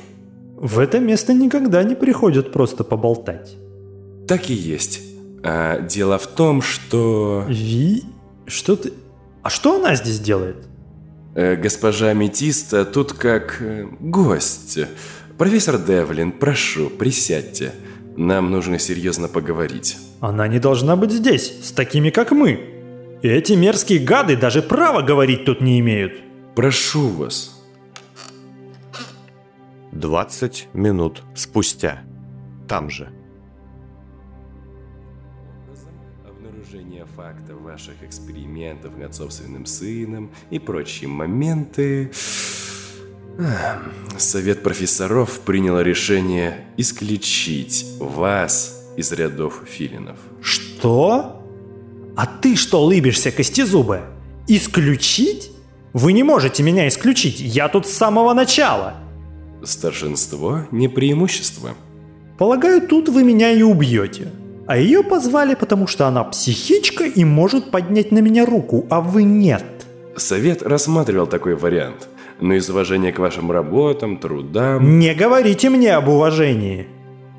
В 0.58 0.80
это 0.80 1.00
место 1.00 1.34
никогда 1.34 1.84
не 1.84 1.96
приходят 1.96 2.52
просто 2.52 2.84
поболтать. 2.84 3.56
Так 4.28 4.50
и 4.50 4.54
есть. 4.54 5.02
А, 5.43 5.80
дело 5.82 6.17
в 6.17 6.28
том, 6.28 6.62
что... 6.62 7.46
Ви? 7.48 8.04
Что 8.48 8.76
ты... 8.76 8.91
А 9.43 9.50
что 9.50 9.76
она 9.76 9.96
здесь 9.96 10.20
делает? 10.20 10.58
э, 11.38 11.56
госпожа 11.56 12.13
Метиста 12.13 12.84
тут 12.84 13.13
как 13.13 13.62
э, 13.62 13.86
гость. 14.00 14.80
Профессор 15.38 15.78
Девлин, 15.78 16.32
прошу, 16.32 16.89
присядьте. 16.89 17.72
Нам 18.17 18.50
нужно 18.50 18.80
серьезно 18.80 19.28
поговорить. 19.28 19.98
Она 20.20 20.48
не 20.48 20.60
должна 20.60 20.96
быть 20.96 21.12
здесь, 21.12 21.54
с 21.63 21.72
такими 21.72 22.10
как 22.10 22.32
мы. 22.32 22.60
И 23.22 23.28
эти 23.28 23.54
мерзкие 23.54 24.00
гады 24.00 24.36
даже 24.36 24.63
права 24.63 25.04
говорить 25.04 25.46
тут 25.46 25.62
не 25.62 25.80
имеют. 25.80 26.13
Прошу 26.56 27.10
вас. 27.10 27.57
20 30.00 30.70
минут 30.74 31.24
спустя. 31.36 32.04
Там 32.68 32.90
же. 32.90 33.10
образом 35.64 35.92
обнаружение 36.28 37.06
факта 37.16 37.56
ваших 37.56 38.04
экспериментов 38.04 38.98
над 38.98 39.16
собственным 39.16 39.66
сыном 39.66 40.32
и 40.50 40.60
прочие 40.60 41.10
моменты. 41.10 42.12
Совет 44.18 44.64
профессоров 44.64 45.40
принял 45.42 45.80
решение 45.80 46.66
исключить 46.78 47.86
вас 48.00 48.92
из 48.98 49.12
рядов 49.12 49.62
филинов. 49.66 50.18
Что? 50.42 50.68
Что? 50.80 51.44
А 52.18 52.26
ты 52.26 52.56
что 52.56 52.84
лыбишься, 52.84 53.32
костезубы? 53.32 54.02
Исключить? 54.48 55.52
Вы 55.94 56.14
не 56.14 56.24
можете 56.24 56.64
меня 56.64 56.88
исключить, 56.88 57.40
я 57.40 57.70
тут 57.70 57.86
с 57.86 57.92
самого 57.92 58.34
начала. 58.34 58.96
Старшинство 59.63 60.62
не 60.72 60.88
преимущество. 60.88 61.72
Полагаю, 62.38 62.88
тут 62.88 63.10
вы 63.10 63.24
меня 63.24 63.52
и 63.52 63.62
убьете. 63.63 64.32
А 64.67 64.78
ее 64.78 65.02
позвали, 65.02 65.56
потому 65.56 65.88
что 65.88 66.08
она 66.08 66.24
психичка 66.24 67.06
и 67.06 67.24
может 67.24 67.72
поднять 67.72 68.12
на 68.12 68.20
меня 68.20 68.46
руку, 68.46 68.86
а 68.89 69.02
вы 69.02 69.24
нет. 69.24 69.63
Совет 70.15 70.62
рассматривал 70.62 71.28
такой 71.28 71.56
вариант, 71.56 72.10
но 72.41 72.54
из 72.54 72.70
уважения 72.70 73.12
к 73.12 73.20
вашим 73.20 73.52
работам, 73.52 74.17
трудам... 74.17 75.00
Не 75.00 75.13
говорите 75.13 75.70
мне 75.70 75.93
об 75.93 76.10
уважении. 76.10 76.88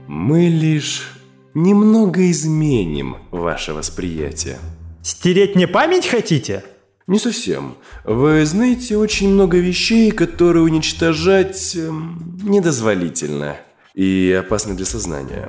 Мы 0.07 0.49
лишь 0.49 1.11
немного 1.55 2.31
изменим 2.31 3.17
ваше 3.31 3.75
восприятие. 3.75 4.59
Стереть 5.03 5.55
мне 5.55 5.69
память 5.69 6.07
хотите? 6.07 6.65
Не 7.09 7.19
совсем. 7.19 7.75
Вы 8.05 8.45
знаете 8.45 8.99
очень 8.99 9.31
много 9.31 9.57
вещей, 9.57 10.11
которые 10.11 10.63
уничтожать 10.63 11.75
эм, 11.75 12.39
недозволительно 12.43 13.57
и 13.95 14.39
опасно 14.39 14.77
для 14.77 14.85
сознания. 14.85 15.49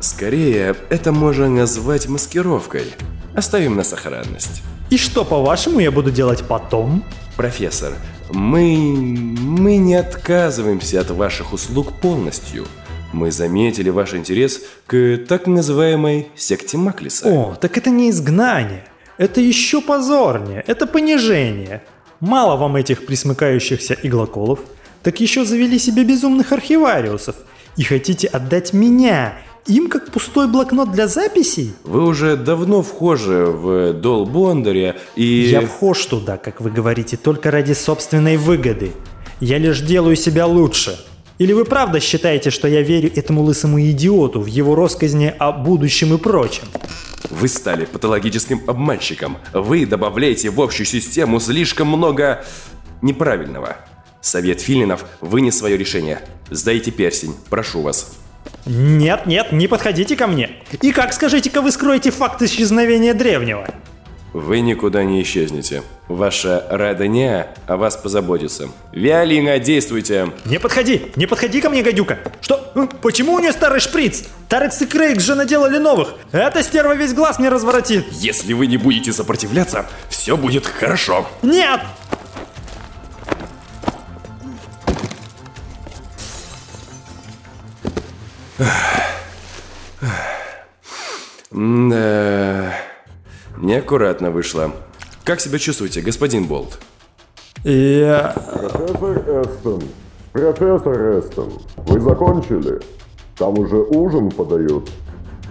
Скорее, 0.00 0.76
это 0.88 1.10
можно 1.10 1.48
назвать 1.48 2.08
маскировкой. 2.08 2.84
Оставим 3.34 3.74
на 3.74 3.82
сохранность. 3.82 4.62
И 4.88 4.96
что, 4.98 5.24
по-вашему, 5.24 5.80
я 5.80 5.90
буду 5.90 6.12
делать 6.12 6.44
потом? 6.46 7.04
Профессор, 7.36 7.92
мы... 8.32 8.76
мы 8.76 9.78
не 9.78 9.96
отказываемся 9.96 11.00
от 11.00 11.10
ваших 11.10 11.52
услуг 11.52 11.92
полностью. 12.00 12.66
Мы 13.12 13.32
заметили 13.32 13.90
ваш 13.90 14.14
интерес 14.14 14.60
к 14.86 15.18
так 15.28 15.48
называемой 15.48 16.28
секте 16.36 16.78
Маклиса. 16.78 17.26
О, 17.28 17.56
так 17.60 17.76
это 17.76 17.90
не 17.90 18.10
изгнание. 18.10 18.84
Это 19.20 19.42
еще 19.42 19.82
позорнее. 19.82 20.64
Это 20.66 20.86
понижение. 20.86 21.82
Мало 22.20 22.56
вам 22.56 22.76
этих 22.76 23.04
присмыкающихся 23.04 23.94
иглоколов, 24.02 24.60
так 25.02 25.20
еще 25.20 25.44
завели 25.44 25.78
себе 25.78 26.04
безумных 26.04 26.52
архивариусов. 26.52 27.36
И 27.76 27.82
хотите 27.82 28.28
отдать 28.28 28.72
меня, 28.72 29.34
им 29.66 29.90
как 29.90 30.10
пустой 30.10 30.48
блокнот 30.48 30.92
для 30.92 31.06
записей? 31.06 31.74
Вы 31.84 32.06
уже 32.06 32.38
давно 32.38 32.80
вхожи 32.80 33.44
в 33.44 33.92
Дол 33.92 34.24
Бондаря 34.24 34.96
и... 35.16 35.50
Я 35.50 35.60
вхож 35.60 36.06
туда, 36.06 36.38
как 36.38 36.62
вы 36.62 36.70
говорите, 36.70 37.18
только 37.18 37.50
ради 37.50 37.74
собственной 37.74 38.38
выгоды. 38.38 38.92
Я 39.38 39.58
лишь 39.58 39.82
делаю 39.82 40.16
себя 40.16 40.46
лучше. 40.46 40.98
Или 41.40 41.54
вы 41.54 41.64
правда 41.64 42.00
считаете, 42.00 42.50
что 42.50 42.68
я 42.68 42.82
верю 42.82 43.10
этому 43.16 43.40
лысому 43.40 43.80
идиоту 43.80 44.42
в 44.42 44.46
его 44.46 44.74
росказни 44.74 45.34
о 45.38 45.52
будущем 45.52 46.12
и 46.12 46.18
прочем? 46.18 46.64
Вы 47.30 47.48
стали 47.48 47.86
патологическим 47.86 48.60
обманщиком. 48.66 49.38
Вы 49.54 49.86
добавляете 49.86 50.50
в 50.50 50.60
общую 50.60 50.86
систему 50.86 51.40
слишком 51.40 51.88
много 51.88 52.44
неправильного. 53.00 53.78
Совет 54.20 54.60
Филинов 54.60 55.06
вынес 55.22 55.56
свое 55.56 55.78
решение. 55.78 56.20
Сдайте 56.50 56.90
персень, 56.90 57.34
прошу 57.48 57.80
вас. 57.80 58.12
Нет, 58.66 59.24
нет, 59.24 59.50
не 59.50 59.66
подходите 59.66 60.16
ко 60.16 60.26
мне. 60.26 60.50
И 60.82 60.92
как, 60.92 61.14
скажите-ка, 61.14 61.62
вы 61.62 61.70
скроете 61.72 62.10
факт 62.10 62.42
исчезновения 62.42 63.14
древнего? 63.14 63.66
Вы 64.32 64.60
никуда 64.60 65.02
не 65.02 65.22
исчезнете. 65.22 65.82
Ваша 66.06 66.64
родня 66.70 67.48
о 67.66 67.76
вас 67.76 67.96
позаботится. 67.96 68.68
Виолина, 68.92 69.58
действуйте! 69.58 70.32
Не 70.44 70.58
подходи! 70.58 71.10
Не 71.16 71.26
подходи 71.26 71.60
ко 71.60 71.68
мне, 71.68 71.82
гадюка! 71.82 72.18
Что? 72.40 72.72
Почему 73.02 73.34
у 73.34 73.40
нее 73.40 73.52
старый 73.52 73.80
шприц? 73.80 74.24
Тарекс 74.48 74.82
и 74.82 74.86
Крейг 74.86 75.20
же 75.20 75.34
наделали 75.34 75.78
новых! 75.78 76.14
Эта 76.30 76.62
стерва 76.62 76.94
весь 76.94 77.12
глаз 77.12 77.40
мне 77.40 77.48
разворотит! 77.48 78.06
Если 78.12 78.52
вы 78.52 78.68
не 78.68 78.76
будете 78.76 79.12
сопротивляться, 79.12 79.86
все 80.08 80.36
будет 80.36 80.64
хорошо. 80.64 81.26
Нет! 81.42 81.80
Да... 91.50 92.89
Неаккуратно 93.60 94.30
вышло. 94.30 94.72
Как 95.22 95.38
себя 95.40 95.58
чувствуете, 95.58 96.00
господин 96.00 96.46
Болт? 96.46 96.78
Я... 97.62 98.34
Профессор 98.34 99.42
Эстон, 99.42 99.82
профессор 100.32 101.18
Эстон, 101.18 101.52
вы 101.76 102.00
закончили? 102.00 102.80
Там 103.36 103.58
уже 103.58 103.76
ужин 103.76 104.30
подают. 104.30 104.88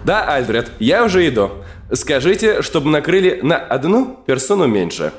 Да, 0.04 0.24
Альфред, 0.26 0.72
я 0.80 1.04
уже 1.04 1.28
иду. 1.28 1.50
Скажите, 1.92 2.62
чтобы 2.62 2.90
накрыли 2.90 3.40
на 3.42 3.56
одну 3.56 4.18
персону 4.26 4.66
меньше. 4.66 5.12